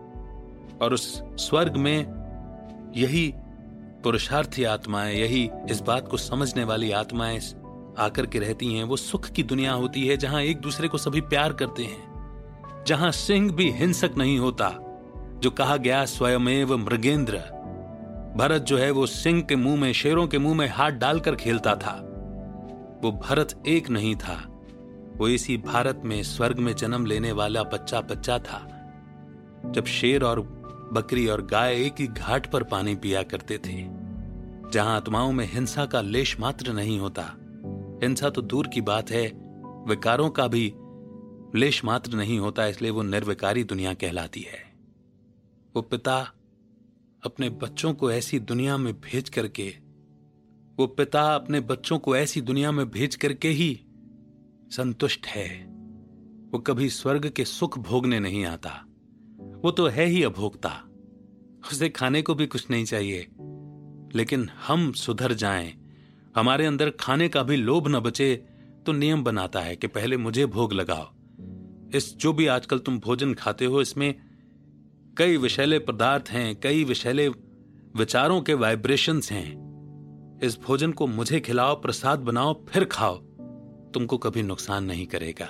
[0.82, 1.98] और उस स्वर्ग में
[2.96, 3.34] यही
[4.02, 7.40] पुरुषार्थी आत्माएँ, यही इस बात को समझने वाली आत्माएँ
[7.98, 11.20] आकर के रहती हैं। वो सुख की दुनिया होती है, जहाँ एक दूसरे को सभी
[11.20, 14.78] प्यार करते हैं, जहाँ सिंह भी हिंसक नहीं होता।
[15.42, 17.36] जो कहा गया स्वयमेव मृगेंद्र।
[18.36, 21.74] भरत जो है वो सिंह के मुँह में, शेरों के मुँह में हाथ डालकर खेलता
[21.74, 22.02] था।
[23.02, 24.52] वो भरत एक नहीं था।
[25.16, 28.72] वो इसी भारत में स्वर्ग में जन्म लेने वाला बच्चा बच्चा था।
[29.66, 30.40] जब शेर और
[30.92, 33.86] बकरी और गाय एक ही घाट पर पानी पिया करते थे,
[34.72, 37.22] जहाँ आत्माओं में हिंसा का लेश मात्र नहीं होता।
[38.02, 39.26] हिंसा तो दूर की बात है,
[39.88, 40.74] विकारों का भी
[41.58, 44.75] लेश मात्र नहीं होता, इसलिए वो निर्विकारी दुनिया कहलाती है।
[45.76, 46.32] वो पिता
[47.24, 49.74] अपने बच्चों को ऐसी दुनिया में भेज करके,
[50.78, 53.86] वो पिता अपने बच्चों को ऐसी दुनिया में भेज करके ही
[54.70, 55.66] संतुष्ट है।
[56.52, 58.86] वो कभी स्वर्ग के सुख भोगने नहीं आता।
[59.64, 60.82] वो तो है ही अभोक्ता।
[61.72, 63.26] उसे खाने को भी कुछ नहीं चाहिए।
[64.14, 65.74] लेकिन हम सुधर जाएँ।
[66.36, 68.36] हमारे अंदर खाने का भी लोभ न बचे
[68.86, 71.10] तो नियम बनाता है कि पहले मुझे भोग लगाओ।
[71.94, 74.25] इस जो भी आजकल तुम भोजन खाते हो, इसमें
[75.18, 77.28] कई विषैले पदार्थ हैं, कई विषैले
[77.96, 79.66] विचारों के वाइब्रेशंस हैं।
[80.42, 83.18] इस भोजन को मुझे खिलाओ, प्रसाद बनाओ, फिर खाओ।
[83.94, 85.48] तुमको कभी नुकसान नहीं करेगा।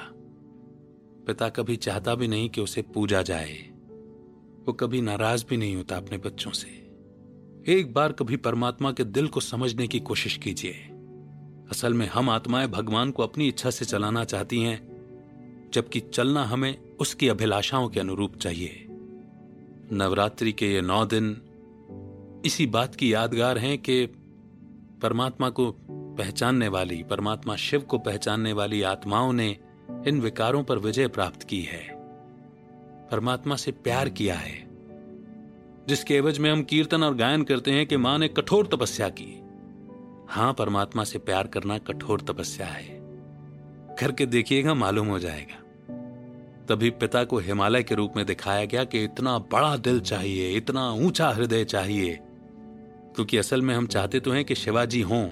[1.26, 3.70] पिता कभी चाहता भी नहीं कि उसे पूजा जाए।
[4.66, 6.68] वो कभी नाराज़ भी नहीं होता अपने बच्चों से।
[7.72, 10.74] एक बार कभी परमात्मा के दिल को समझने की कोशिश कीजिए।
[11.70, 14.88] असल में हम आत्माएँ भगवान को अपनी इच्छा से चलाना चाहती हैं,
[15.74, 18.85] जबकि चलना हमें उसकी अभिलाषाओं के अनुरूप चाहिए।
[19.92, 21.42] नवरात्रि के ये नौ दिन
[22.46, 24.06] इसी बात की यादगार हैं कि
[25.02, 29.56] परमात्मा को पहचानने वाली, परमात्मा शिव को पहचानने वाली आत्माओं ने
[30.08, 31.82] इन विकारों पर विजय प्राप्त की है।
[33.10, 34.66] परमात्मा से प्यार किया है,
[35.88, 39.40] जिसके एवज में हम कीर्तन और गायन करते हैं कि माँ ने कठोर तपस्या की।
[40.28, 43.00] हाँ, परमात्मा से प्यार करना कठोर तपस्या है।
[44.00, 45.62] करके देखिएगा, मालूम हो जाएगा।
[46.68, 50.90] तभी पिता को हिमालय के रूप में दिखाया गया कि इतना बड़ा दिल चाहिए, इतना
[50.90, 52.20] ऊँचा हृदय चाहिए।
[53.14, 55.28] क्योंकि असल में हम चाहते तो हैं कि शिवाजी हों,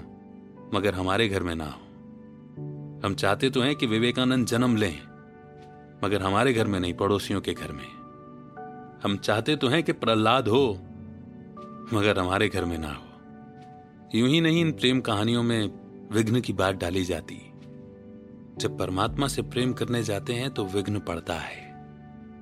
[0.74, 1.80] मगर हमारे घर में ना हो।
[3.06, 5.00] हम चाहते तो हैं कि विवेकानंद जन्म लें,
[6.04, 7.86] मगर हमारे घर में नहीं, पड़ोसियों के घर में।
[9.02, 10.78] हम चाहते तो हैं कि प्रहलाद हो,
[11.92, 13.04] मगर हमारे घर में ना हो।
[14.14, 15.70] यूँ ही नहीं इन प्रेम कहानियों में
[16.12, 17.50] विघ्न की बात डाली जाती।
[18.58, 21.56] जब परमात्मा से प्रेम करने जाते हैं तो विघ्न पड़ता है।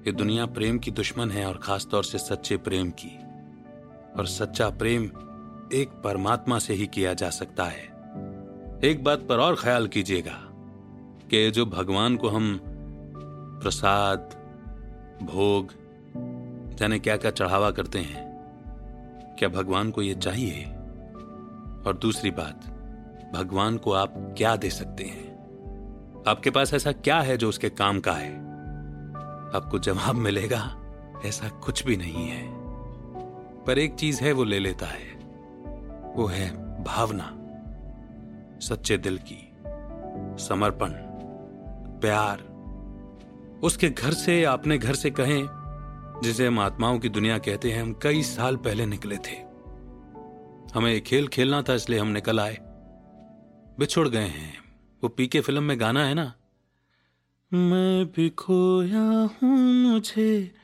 [0.06, 3.16] ये दुनिया प्रेम की दुश्मन है और खासतौर से सच्चे प्रेम की।
[4.18, 5.04] और सच्चा प्रेम
[5.72, 7.84] एक परमात्मा से ही किया जा सकता है।
[8.84, 10.38] एक बात पर और ख्याल कीजिएगा
[11.30, 12.60] कि जो भगवान को हम
[13.62, 14.18] प्रसाद,
[15.22, 15.72] भोग,
[16.76, 18.30] जाने क्या क्या चढ़ावा करते हैं,
[19.38, 20.64] क्या भगवान को यह चाहिए?
[21.86, 22.66] और दूसरी बात,
[23.34, 25.31] भगवान को आप क्या दे सकते हैं?
[26.28, 28.36] आपके पास ऐसा क्या है जो उसके काम का है?
[29.54, 30.78] आपको जवाब मिलेगा,
[31.24, 32.48] ऐसा कुछ भी नहीं है।
[33.64, 35.14] पर एक चीज़ है वो ले लेता है,
[36.16, 36.50] वो है
[36.84, 37.38] भावना।
[38.60, 39.52] सच्चे दिल की,
[40.44, 40.88] समर्पण,
[42.00, 42.52] प्यार।
[43.62, 45.46] उसके घर से, अपने घर से कहें,
[46.22, 49.36] जिसे हम आत्माओं की दुनिया कहते हैं, हम कई साल पहले निकले थे।
[50.74, 52.58] हमें खेल खेलना था, इसलिए हम निकल आए।
[53.78, 54.61] बिछुड़ गए हैं।
[55.02, 56.34] वो पीके फ़िल्म में गाना है ना?
[57.52, 60.54] मैं भी खोया हूँ मुझे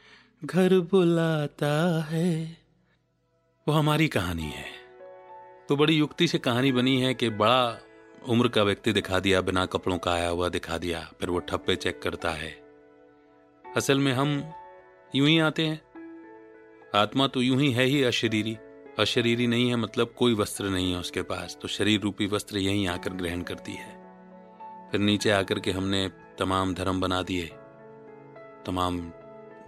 [0.44, 2.56] घर बुलाता है।
[3.68, 4.64] वो हमारी कहानी है।
[5.68, 7.78] तो बड़ी युक्ति से कहानी बनी है कि बड़ा
[8.28, 11.76] उम्र का व्यक्ति दिखा दिया बिना कपड़ों का आया हुआ दिखा दिया फिर वो ठप्पे
[11.76, 12.62] चेक करता है।
[13.76, 14.52] असल में हम
[15.14, 15.82] यूँ ही आते हैं।
[16.94, 18.56] आत्मा तो यूँ ही है ही अशरीरी।
[18.98, 22.88] अशरीरी नहीं है मतलब कोई वस्त्र नहीं है उसके पास तो शरीर रूपी वस्त्र यहीं
[22.88, 23.97] आकर ग्रहण करती है।
[24.90, 26.08] फिर नीचे आकर के हमने
[26.38, 27.46] तमाम धर्म बना दिए,
[28.66, 29.12] तमाम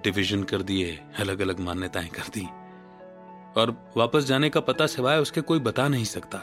[0.05, 2.47] डिवीज़न कर दिए अलग अलग मान्यताएँ कर दी।
[3.61, 6.39] और वापस जाने का पता सिवाय उसके कोई बता नहीं सकता।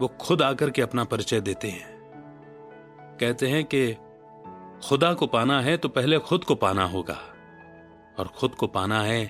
[0.00, 1.98] वो खुद आकर के अपना परिचय देते हैं।
[3.20, 3.92] कहते हैं कि
[4.88, 7.18] खुदा को पाना है तो पहले खुद को पाना होगा।
[8.18, 9.26] और खुद को पाना है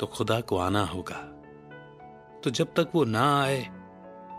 [0.00, 1.16] तो खुदा को आना होगा।
[2.44, 3.66] तो जब तक वो ना आए,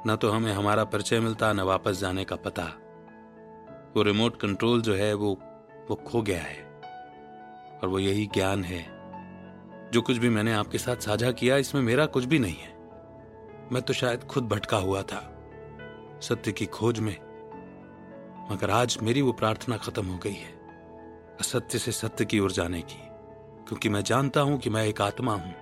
[0.05, 2.63] ना तो हमें हमारा परिचय मिलता, ना वापस जाने का पता।
[3.97, 5.37] वो रिमोट कंट्रोल जो है वो
[5.89, 6.81] वो खो गया है।
[7.79, 8.83] और वो यही ज्ञान है,
[9.91, 12.75] जो कुछ भी मैंने आपके साथ साझा किया, इसमें मेरा कुछ भी नहीं है।
[13.71, 15.39] मैं तो शायद खुद भटका हुआ था,
[16.21, 17.15] सत्य की खोज में।
[18.51, 20.53] मगर आज मेरी वो प्रार्थना खत्म हो गई है,
[21.39, 23.01] असत्य से सत्य की ओर जाने की।
[23.67, 25.55] क्योंकि मैं जानता हूँ कि मैं एक आत्मा हूँ।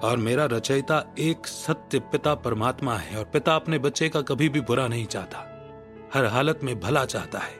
[0.00, 4.60] और मेरा रचयिता एक सत्य पिता परमात्मा है, और पिता अपने बच्चे का कभी भी
[4.60, 5.50] बुरा नहीं चाहता।
[6.14, 7.54] हर हालत में भला चाहता है।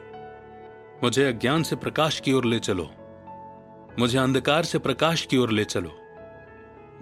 [1.03, 2.89] मुझे अज्ञान से प्रकाश की ओर ले चलो।
[3.99, 5.91] मुझे अंधकार से प्रकाश की ओर ले चलो।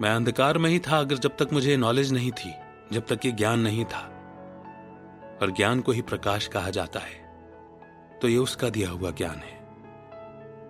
[0.00, 2.54] मैं अंधकार में ही था अगर जब तक मुझे नॉलेज नहीं थी,
[2.92, 4.10] जब तक ये ज्ञान नहीं था।
[5.42, 7.24] और ज्ञान को ही प्रकाश कहा जाता है।
[8.22, 9.66] तो ये उसका दिया हुआ ज्ञान है।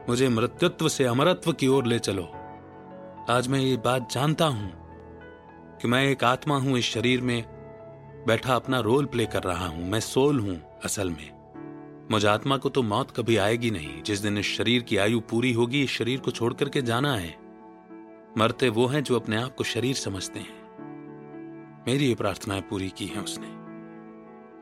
[0.09, 2.29] मुझे मृत्युत्व से अमरत्व की ओर ले चलो।
[3.31, 4.73] आज मैं ये बात जानता हूँ
[5.83, 7.45] कि मैं एक आत्मा हूँ, इस शरीर में
[8.27, 11.45] बैठा अपना रोल प्ले कर रहा हूँ। मैं सोल हूँ। असल में।
[12.11, 15.53] मुझ आत्मा को तो मौत कभी आएगी नहीं। जिस दिन इस शरीर की आयु पूरी
[15.53, 17.39] होगी, इस शरीर को छोड़ करके जाना है।
[18.39, 20.65] मरते वो हैं जो अपने आप को शरीर समझते हैं।
[21.89, 23.47] मेरी ये प्रार्थनाएँ पूरी की हैं उसने।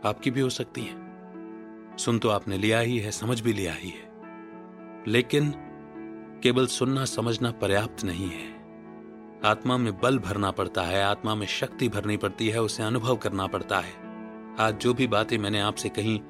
[0.08, 1.02] आपकी भी हो सकती हैं।
[1.98, 4.12] सुन तो आपने लिया ही है, समझ भी लिया ही है।
[5.08, 5.52] लेकिन
[6.42, 8.52] केवल सुनना, समझना पर्याप्त नहीं है।
[9.44, 13.46] आत्मा में बल भरना पड़ता है, आत्मा में शक्ति भरनी पड़ती है, उसे अनुभव करना
[13.46, 14.11] पड़ता है।
[14.61, 16.22] आज जो भी बातें मैंने आपसे कही,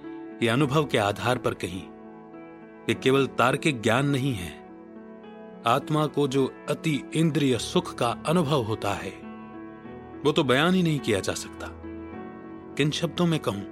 [0.43, 1.79] ये अनुभव के आधार पर कही।
[2.89, 4.51] ये केवल तार्किक ज्ञान नहीं है।
[5.67, 9.11] आत्मा को जो अति इंद्रिय सुख का अनुभव होता है,
[10.25, 11.67] वो तो बयान ही नहीं किया जा सकता।
[12.77, 13.65] किन शब्दों में कहूँ?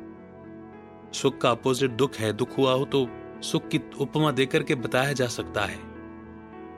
[1.12, 3.08] सुख का अपोजिट दुख है, दुख हुआ हो तो
[3.42, 5.78] सुख की उपमा देकर के बताया जा सकता है।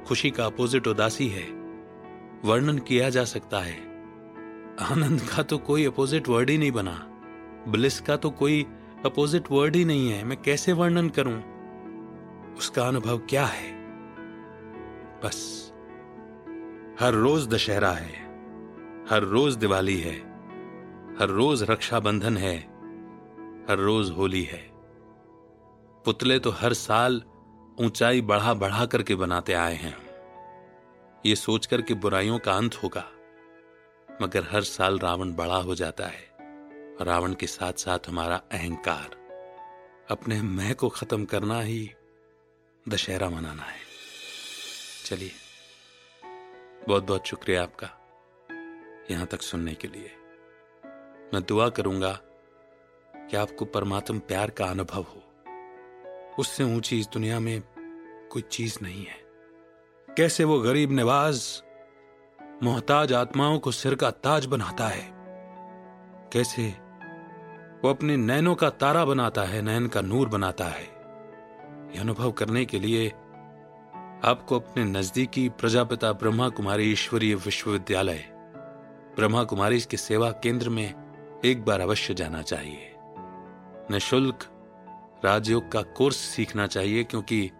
[0.04, 1.44] खुशी का अपोजिट उदासी है,
[2.44, 3.78] वर्णन किया जा सकता है।
[4.80, 7.08] आनंद का तो कोई अपोजिट वर्ड ही नहीं बना।
[7.68, 8.62] ब्लिस का तो कोई
[9.06, 11.38] अपोजिट वर्ड ही नहीं है। मैं कैसे वर्णन करूँ?
[12.58, 13.70] उसका अनुभव क्या है?
[15.24, 15.72] बस।
[17.00, 18.20] हर रोज दशहरा है।
[19.10, 20.16] हर रोज दिवाली है।
[21.20, 22.56] हर रोज रक्षाबंधन है।
[23.68, 24.60] हर रोज होली है।
[26.04, 27.22] पुतले तो हर साल
[27.80, 29.96] ऊंचाई बढ़ा बढ़ा करके बनाते आए हैं।
[31.26, 33.04] ये सोचकर कि बुराइयों का अंत होगा,
[34.22, 36.31] मगर हर साल रावण बड़ा हो जाता है।
[37.00, 39.16] रावण के साथ साथ हमारा अहंकार,
[40.10, 41.92] अपने मैं को खत्म करना ही
[42.88, 43.80] दशहरा मनाना है।
[45.04, 45.30] चलिए
[46.88, 47.98] बहुत बहुत शुक्रिया आपका
[49.10, 50.10] यहाँ तक सुनने के लिए।
[51.34, 52.12] मैं दुआ करूँगा
[53.16, 55.22] कि आपको परमात्म प्यार का अनुभव हो।
[56.38, 57.62] उससे ऊँची इस दुनिया में
[58.32, 59.22] कोई चीज़ नहीं है।
[60.16, 61.62] कैसे वो गरीब नवाज़,
[62.62, 65.22] मोहताज आत्माओं को सिर का ताज बनाता है?
[66.32, 66.81] कैसे
[67.84, 70.82] वो अपने नैनों का तारा बनाता है, नैन का नूर बनाता है।
[71.94, 73.08] यह अनुभव करने के लिए
[74.24, 78.24] आपको अपने नजदीकी प्रजापिता ब्रह्मा कुमारी ईश्वरीय विश्वविद्यालय
[79.16, 82.94] ब्रह्मा कुमारी के सेवा केंद्र में एक बार अवश्य जाना चाहिए।
[83.90, 84.48] निशुल्क
[85.24, 87.50] राजयोग का कोर्स सीखना चाहिए, क्योंकि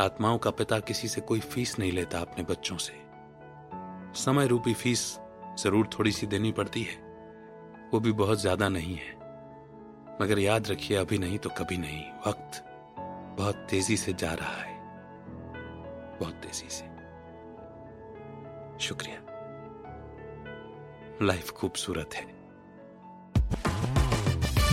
[0.00, 2.92] आत्माओं का पिता किसी से कोई फ़ीस नहीं लेता अपने बच्चों से।
[4.24, 5.18] समय रूपी फ़ीस
[5.58, 7.05] ज़रूर थोड़ी सी देनी पड़ती है।
[7.92, 9.14] वो भी बहुत ज़्यादा नहीं है।
[10.22, 12.62] मगर याद रखिए, अभी नहीं तो कभी नहीं। वक्त
[13.38, 14.74] बहुत तेज़ी से जा रहा है।
[16.20, 16.84] बहुत तेज़ी से।
[18.86, 19.20] शुक्रिया।
[21.22, 22.24] लाइफ खूबसूरत है।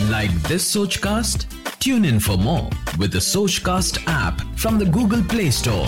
[0.09, 1.47] Like this Sochcast
[1.81, 3.19] tune in for more with
[3.57, 5.87] Sochcast app from the Google Play Store